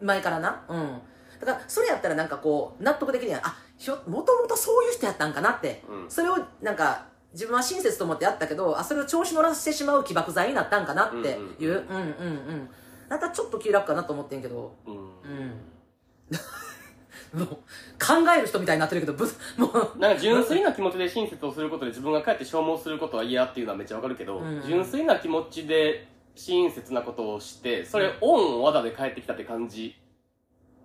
[0.00, 0.64] 前からな。
[0.68, 1.00] うん。
[1.40, 3.40] だからそれやったらなんかこう納得できるやん。
[3.46, 6.10] あひょもともとそういう人やったんかなって、うん。
[6.10, 11.16] それをなんか自分は親切と思ってやったけどあそれを調子乗らせてしまう起爆剤になったんかなって
[11.62, 11.76] いううん。
[11.76, 11.76] う。
[11.76, 12.02] んうんう
[12.52, 12.68] ん。
[13.08, 14.76] またちょっと気楽かなと思ってんけど。
[14.86, 14.94] うん。
[14.94, 15.52] うん。
[17.34, 19.24] もう考える人みたいになってるけどぶ
[19.56, 19.98] もう。
[19.98, 24.62] なんか純粋な気持ちで親切をすることで自分が帰って消耗することは嫌っていうのはめっちゃわかるけど、うん。
[24.66, 29.96] 純粋な気持ちで親切なことをしてそれオンわだで帰ってきたって感じ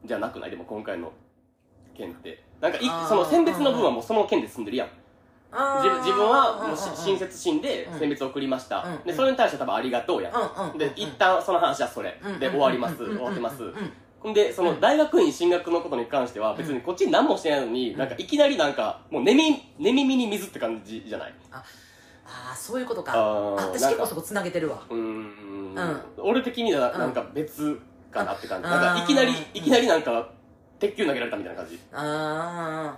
[0.04, 0.52] じゃなくない？
[0.52, 1.12] でも今回の
[1.96, 2.44] 件って。
[2.62, 4.90] なんかいその選別の分はもうその件で済んでるやん。
[5.52, 21.34] 自分自分はもう親切心で選別を送りました、うんでそれに対して多分ありがとうやん、うんうんで一旦その話はそれ、うんで終わります、終わってます、んでその大学院進学のことに関しては別にこっちに何もしてないのに、なんかいきなりなんかもう寝耳寝耳に水って感じじゃない？
[22.26, 23.16] ああそういうことか。
[23.18, 24.82] 私結構そこつなげてるわ。
[24.90, 25.76] うーん。
[25.76, 26.02] うん。
[26.18, 27.00] 俺的にはうん。
[27.00, 27.80] なんか別
[28.12, 30.30] かなって感じ、あなんかいきなりいきなりなんか
[30.80, 31.80] 鉄球投げられたみたいな感じ。
[31.94, 32.98] あ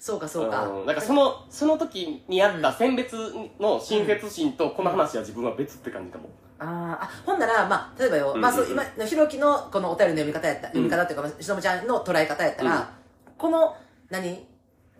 [0.00, 0.66] そうかそうか。
[0.66, 0.86] ん。
[0.86, 3.16] なんかそのその時にあった選別
[3.60, 6.68] の親切心とこの話は自分は別って感じかも、あー。
[7.04, 8.40] あほんなら、まあ、例えばよ、うん。
[8.40, 12.90] まあ、そう今のひろきのこのお便りの読み方やった読み方っていうか、しのぶちゃんの捉え方やったら、
[13.36, 13.76] この
[14.08, 14.46] 何？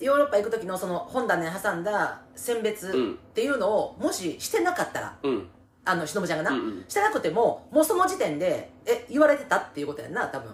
[0.00, 5.48] ヨーロッパ行く時のその本棚に挟んだ選別うんっていうのをもししてなかったらうん。
[5.88, 6.84] あのしのぶちゃんがな、うんうん。
[6.88, 10.52] してなくてももうその時点でえ言われてたっていうことやんな多分。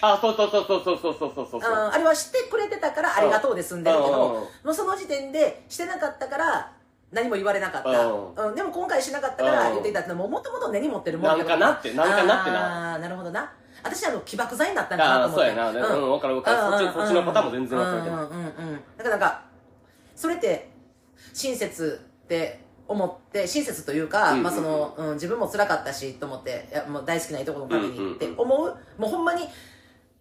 [0.00, 4.66] あそうそうそうそうそうそうそうそうそうあーあれはしてくれてたからありがとうで済んでるけどうん。
[4.66, 6.72] もうその時点でしてなかったから
[7.12, 9.72] 何も言われなかった、ううん、でも今回しなかったからうん。
[9.74, 12.94] 言っていたってのももともと根に持ってるもんなんかなってなんかなってな。
[12.94, 13.52] あなるほどな
[13.84, 15.48] 私あの起爆剤になったんかなと思って。
[15.48, 15.70] やな。
[15.70, 16.58] うん、うん、分かる分かる。
[16.58, 18.16] そっちそっちのパターンも全然分かるけど。
[18.16, 18.80] うんうんうんうん。
[18.96, 19.42] だからなんか
[20.16, 20.70] それって
[21.32, 24.36] 親切って思って親切というか、うんうん。
[24.38, 28.14] うんまあそのうん、自分も辛かったしと思っていやもう大好きないとこのためにうんうんうん。
[28.14, 29.42] って思う,、もうほんまに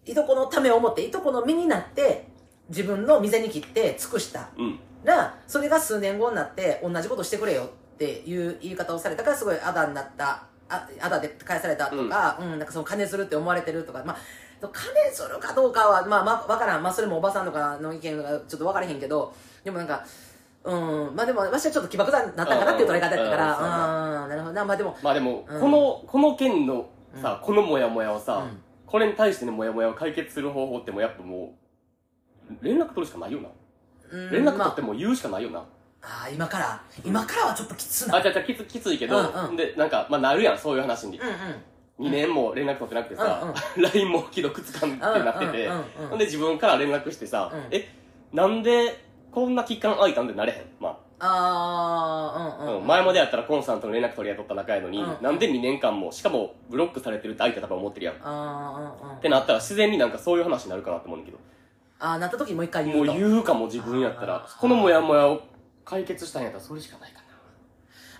[0.05, 2.27] いとこのためを思っていとこの身になって
[2.69, 4.49] 自分の店に切って尽くした。
[4.57, 4.79] うん。
[5.03, 12.49] らそれが数年後になって同じことしてくれよっていう言い方をされたからすごいあだになったああだで返されたとか,、うん。
[12.51, 14.17] なんかその金するって思われてるとかまあ
[14.71, 20.05] 金するかどうかはまあまあ分からん、まあ、それもおばさんとかの意見がちょっと分からへんけどでもなんか
[20.63, 24.29] うんまあでも私はちょっと起爆剤になったんかなっていう捉え方やったからうん。
[24.29, 24.35] な。
[24.35, 24.53] るほど。
[24.53, 25.59] なまあでもまあでも、うん。
[25.59, 26.89] このこの件の
[27.21, 28.63] さ、このモヤモヤをさ、うん。
[28.87, 31.57] これに対してのモヤモヤを解決する方法ってもうやっぱも
[32.49, 33.49] う連絡取るしかないよな、
[34.11, 35.63] うん連絡取まってもう言うしかないよな、
[36.03, 36.81] ああー今から？
[37.05, 39.55] 今からはちょっときつなあ、じゃあじゃあきつきついけど、うんうん。
[39.55, 42.07] でなんかまあなるやんそういう話に、うんうん。
[42.07, 47.67] 2年も連絡取ってなくてさ、う LINE も既読つかんってなってて、うんうんうんうんほんで自分から連絡してさ、うん。
[47.71, 47.87] え
[48.33, 48.99] なんで
[49.31, 50.65] こんな期間空いたんでなれへん？
[50.79, 50.97] まあ。
[51.25, 58.15] あうんあ、うん、うん前までやったらコンさんとの連絡取り合いとった仲やのに、うんなんで2年間もしかもブロックされてるって相手は多分思ってるやん。
[58.15, 61.39] っあーうんうんてなったら自然になんかそういう話になるかなって思うんだけど。
[61.99, 64.35] あーなった時にもう一回言もううと言うかも自分やったら。
[64.35, 64.59] あー。
[64.59, 65.41] このモヤモヤを
[65.85, 67.23] 解決したんやったらそれしかないかな。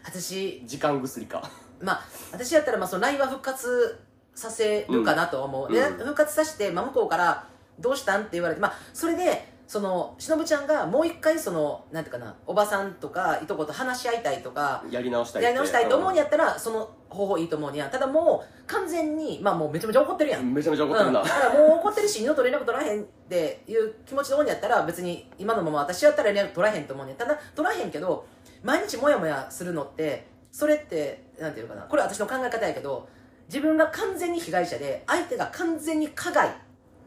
[0.06, 1.50] 私時間薬か。
[1.82, 4.00] まあ私やったらまあその LINE は復活
[4.36, 5.98] させるかなと思う、でうんうん。
[6.00, 7.48] 復活させて、まあ、向こうから
[7.80, 17.90] 「どうしたん?」って言われてまあそれでそのしのぶちゃんがもう一回そのなんていうかなおばさんとかいとこと話し合いたいとかやり直したいやり直したいと思うんややったらその方法いいと思うんや。
[17.90, 20.54] ただもう完全にまあもうめちゃめちゃ怒ってるやん。
[20.54, 28.28] めちゃめちゃ怒ってるな、うん、だからもう怒ってるし二度と連絡取らへんっていう気持ちでおんやったら別に今のまま私やったら連絡取らへんと思うねんただ取らへんけど
[28.62, 31.88] 毎日モヤモヤするのってそれってなんていうのかな。
[31.88, 33.10] これは私の考え方やけど
[33.48, 36.54] 自分が完全に被害者で相手が完全に加害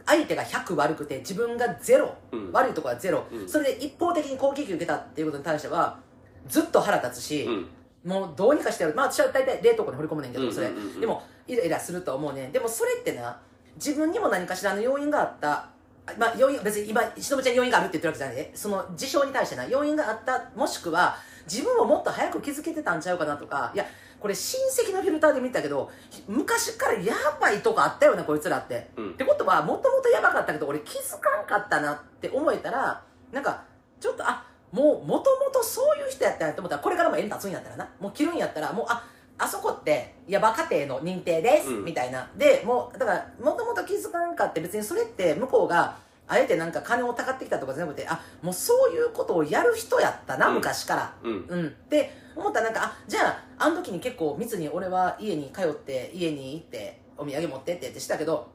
[0.07, 2.53] 相手が100悪くて自分が0、うん。
[2.53, 3.49] 悪いところは0、うん。
[3.49, 5.99] それで一方的に攻撃受けたっていうことに対しては
[6.47, 7.67] ずっと腹立つし、うん。
[8.11, 8.95] もうどうにかしてやる。
[8.95, 12.53] まあ私は大体冷凍庫に掘り込むねんけどそれ、でもイライラすると思うねん。
[12.53, 13.41] でもそれってな
[13.75, 15.69] 自分にも何かしらの要因があった。
[16.17, 18.37] まあ要因別に今しのぶちゃんに要因があるって言ってるわけじゃない。
[18.37, 20.51] でその事象に対してな要因があった。
[20.55, 21.17] もしくは
[21.51, 23.85] 自分をもっと早く気づけてたんちゃうかなとかいや
[24.21, 25.91] これ親戚のフィルターで見たけど
[26.27, 29.11] 昔からやばいとこあったよねこいつらって、うん。
[29.11, 33.03] ってことはもともとやばかったけど俺気づかんかったなって思えたら
[33.33, 33.65] なんか
[34.01, 37.89] ちょっとあもうもともとそういう人やったんやと思ったらこれからも縁立つんやったらな。
[38.01, 39.05] もう切るんやったらもうあ
[39.39, 41.85] あそこってヤバ家庭の認定です、うん。
[41.85, 42.31] みたいな。
[42.37, 45.97] でもうだからもともと気づかんかって別にそれって向こうが
[46.29, 50.55] あえてなんか金をたかってきたとかじゃなくてあもうそういうことをやる人やったな、うん。
[50.57, 51.15] 昔から。
[51.23, 51.47] うん。
[51.49, 58.55] うん、って思ったらなんかあじゃああの時に結構密に俺は家に通って家に行ってお土産持ってってってしたけど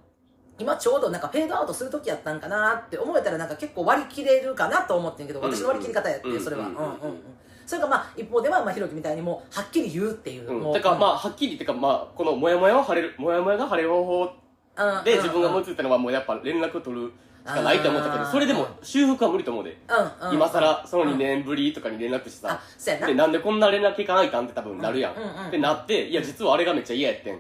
[0.60, 5.52] 今ちょうどなんかフェードアウトする時やったんかなって思えたらなんか結構割り切れるかなと思ってんけどうん。
[5.52, 6.44] 私の割り切り方やってうん。
[6.44, 6.68] それは。
[6.68, 6.74] うん。
[6.74, 7.20] んうんんうううんうん。
[7.66, 10.74] それがまあ一方ではまあひろきみたいにもうはっきり言うっていう、うん、もう。
[10.74, 15.04] てかまあはっきりてかまあこのモヤモヤを晴れるモヤモヤが晴れる方法うん。
[15.04, 17.12] で自分が思いうんついたのはもうやっぱ連絡取る
[17.46, 19.78] しかないと思ったけどそれでも修復は無理と思うで。
[20.22, 20.36] うんうん。
[20.36, 22.62] 今更その2うん年ぶりとかに連絡してあさ。
[22.78, 25.14] そうやなでなんでこんな連絡いかないかんって多分なるやん。
[25.16, 25.48] うんうんうん。
[25.48, 27.40] ってなっていや実はあれがめっちゃ嫌やってん。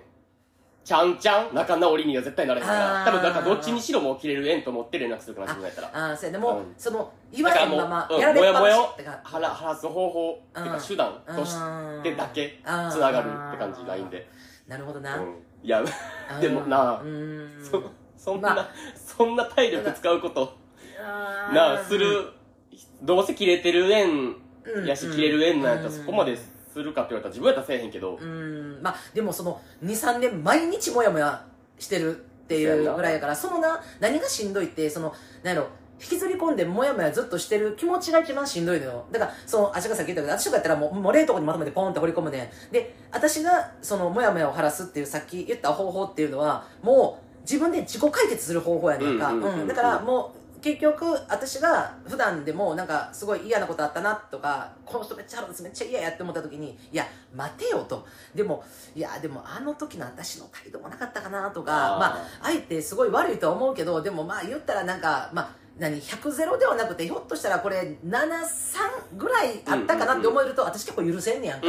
[0.84, 3.06] ちゃんちゃん仲直りには絶対なれへんから。
[3.06, 5.92] 多分だからどっちにしろもう切れる縁と思って連絡するかな自分やったら。
[5.94, 6.38] ああそうやね。
[6.40, 6.74] もう、うん。
[6.76, 11.56] その言わだからもままうんやられっぱもやもやをなしってか晴ら晴らす方法っていうか手段とし
[12.04, 14.28] てだけつながるって感じがいいんで、
[14.68, 15.84] なるほどな、うん、いや
[16.42, 17.64] でもなうーん。
[17.64, 17.84] そ
[18.24, 18.70] そんな、まあ。
[18.96, 20.56] そんな体力使うこと。
[21.54, 22.32] なあする
[23.02, 24.86] どうせ切れてる縁うん。
[24.86, 25.98] やし切れる縁なんやったらうん。
[25.98, 28.16] そこまでするかって言われたら自分やったらせえへんけど。
[28.16, 28.82] うーん。
[28.84, 31.44] まあでもその23年毎日モヤモヤ
[31.80, 35.70] してるっていうぐらいやからそのな何がしんどいってその何やろ
[36.00, 39.06] 引きずり込んでモヤモヤずっとしてる気持ちが一番しんどいのよ。
[39.12, 49.34] だからそのあちがさっき言ったけど私とかやったらもうもう冷凍庫にまとめてポンって放り込むねんで私がそのモヤモヤを晴らすっていうさっき言った方法っていうのはもう自分で自己解決する方法やねんか。
[49.68, 57.04] だからもう結局私が普段でもなんかすごい嫌なことあったなとかこの人めっちゃ腹立つめっちゃ嫌やって思った時にいや
[57.36, 58.06] 待てよと。
[58.36, 58.64] でも
[58.96, 71.68] いやでもあの時の私の態度もなかったかなとかまああえてすごい悪いとは思うけどでもまあ言ったらなんかまあ何100ゼロではなくてひょっとしたらこれ73ぐらいあったかなって思えると私結構許せんねやんか。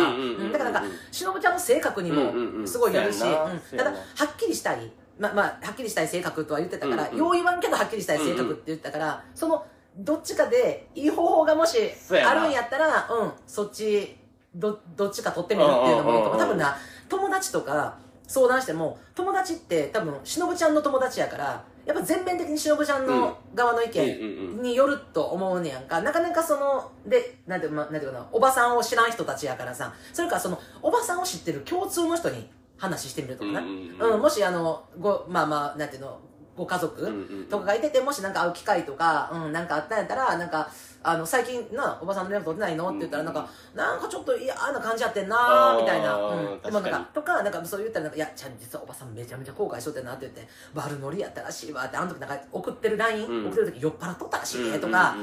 [0.52, 3.92] だからなんかしのぶちゃんの性格にもすごいよるしただは
[4.30, 9.64] っきりしたいままあはっきりしたい性格とは言ってたから、うんうんよう言わんけどはっきりしたい性格って言ってたから、その
[9.96, 11.78] どっちかでいい方法がもし
[12.10, 14.16] あるんやったらうんそっち
[14.54, 16.76] どどっちか取ってみるっていうのもいいかも多分な
[17.08, 26.00] 友達とか相談しても友達って多分しのぶちゃんの友達やからやっぱ全面的にしのぶちゃんの側の意見によると思うねやんか。
[26.00, 32.48] なかなかそのでなんて,、ま、なんていうかなおばさんを知らん人たちやからさそれからそのおばさんを知ってる共通の人に
[32.82, 36.18] 話してみるとかな、うんもしあのごまあまあなんていうの
[36.54, 40.68] ご家族、とかがいててもしなんか会う機会とか、うん、なんかあったんやったらなんか
[41.02, 42.88] あの最近なおばさんの連絡取ってないの？
[42.90, 53.46] って言ったらなんか、なんかちょっと嫌な感じやってんなみたいな、うん、でもなん確かとかなんかそう言ったらなんかいやちゃん実はおばさんめちゃめちゃ後悔しとってんなって言って悪ノリやったらしいわってあの時なんか送ってる LINE、うん。
[53.46, 55.16] 送ってる時酔っ払っとったらしいねとか、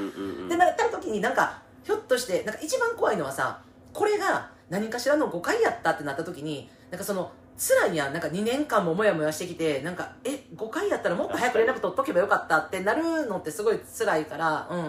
[0.48, 8.12] でなった時になんかひょっとしてなんか一番怖いのはさこれが何かしらの誤解やったってなった時になんかその辛いやん。
[8.12, 14.66] なんか2年間もモヤモヤしてきてなんかえ誤解やったらもっと早く連絡取っとけばよかったってなるのってすごい辛いから。
[14.70, 14.88] うんうん。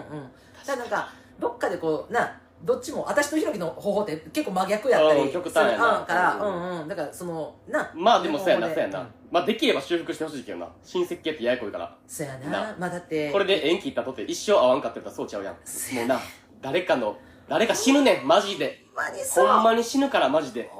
[0.66, 5.98] からなんかどっかでこうなどっちも私とひろきの方法って結構真逆やったりうん極端やな。
[6.00, 6.80] うんからううん。
[6.82, 9.06] うんだからそのなまあでもそうやなそうやな。
[9.30, 10.68] まあできれば修復してほしいけどな。
[10.82, 11.96] 親戚系ってややこいから。
[12.06, 12.50] そうやな。
[12.50, 12.76] な。
[12.78, 15.54] まあだってこれで縁切ったとって一生会わんかってたらそうちゃうやん。
[15.54, 15.60] も
[16.04, 16.20] うな
[16.60, 17.16] 誰かの
[17.48, 18.84] 誰か死ぬねんマジで。
[18.94, 19.46] ほんまにそう。
[19.46, 20.70] ほんまに死ぬからマジで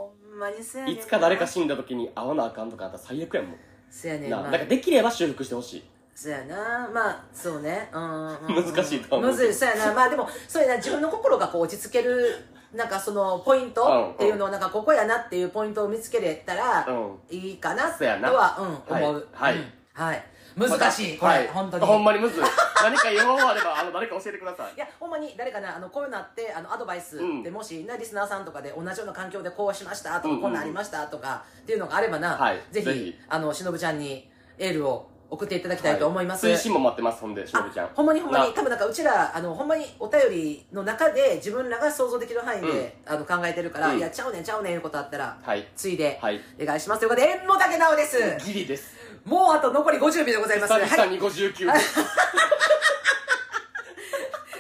[0.43, 1.01] まにそうやねんな。
[1.01, 3.59] いつか誰か死んだ時に会わなあかんとかあったら最悪やんもんな
[3.91, 4.43] そうやねんまあ。
[4.45, 5.85] だからできれば修復してほしい。
[6.15, 6.91] そうやな。
[6.93, 7.89] まあそうね。
[7.93, 8.75] うんうんうん。
[8.75, 9.95] 難しいと思うむずいそうやな。
[9.95, 10.77] まあでもそうやな。
[10.77, 12.37] 自分の心がこう落ち着ける
[12.75, 17.19] なんかそのポイントっていうのをなんかここやなっていうポイントを見つけれたらうん。
[17.31, 18.31] いいかなとそうやな。
[18.33, 18.57] は
[18.89, 19.05] うんはい。
[19.05, 19.57] 思うはい。
[19.57, 19.73] うん。
[19.95, 20.25] はい
[20.57, 21.49] 難しいこれ、はい。
[21.49, 21.87] 本当に。
[21.87, 22.45] ほんまにむずい。
[22.83, 24.75] 何か用法あればあの誰か教えてください。
[24.77, 27.43] いやほんまに誰かなあのこういうのあってあのアドバイスうん。
[27.43, 32.61] でもし、ねリスナーさんとかで同じような環境でこうしましたとか、うんうんこんなんありましたとかっていうのがあればな、はい。
[32.71, 37.87] ぜひあのしのぶちゃんにエールを送っていただきたいと思います、推進も待ってますほんでしのぶちゃん。
[37.87, 43.99] あほんまにほんまにな多分なんかうちらあのほんまにお便りの中で自分らが想像できる範囲で、あの考えてるから、うん。
[43.99, 45.67] いやちゃうねんちゃうねんいうことあったら、はい。
[45.75, 46.41] ついで、はい。
[46.61, 46.99] お願いします。
[47.01, 48.37] ということで縁の竹直です。
[48.45, 50.73] ギリですもうあと残り50秒でございます。
[50.73, 52.01] はい久々に59です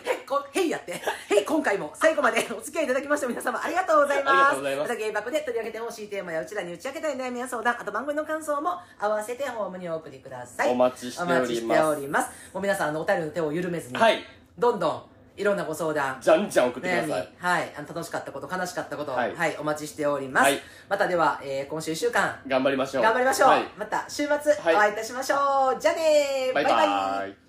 [0.08, 0.92] へっこへいやって。
[1.30, 4.34] へい今回も最後までお付き合いいただきました皆様ありがとうございます。
[4.34, 4.88] ありがとうございます。
[4.88, 10.70] また芸爆で取り上げてほしいテーマやうちらに打ち明けたい悩みや相談あと番組の感想も合わせてホームにお送りください。
[10.70, 11.38] お待ちしております。
[11.38, 12.30] お待ちしております。
[12.54, 14.22] もう皆さんあのお便りの手を緩めずに、はい。
[14.58, 15.02] どんどん
[15.36, 17.28] いろんなご相談じゃんじゃん送ってください。
[17.38, 20.60] はい、あの楽しかったこと悲しかったこと、ははいいお待ちしております、はい。
[20.88, 23.02] またでは、えー今週1週間頑張りましょう。
[23.02, 23.64] 頑張りましょう、はい。
[23.78, 24.28] また週末お
[24.64, 24.76] はい。
[24.76, 26.54] 会いいたしましょう、じゃあねー。
[26.54, 27.41] バイバイ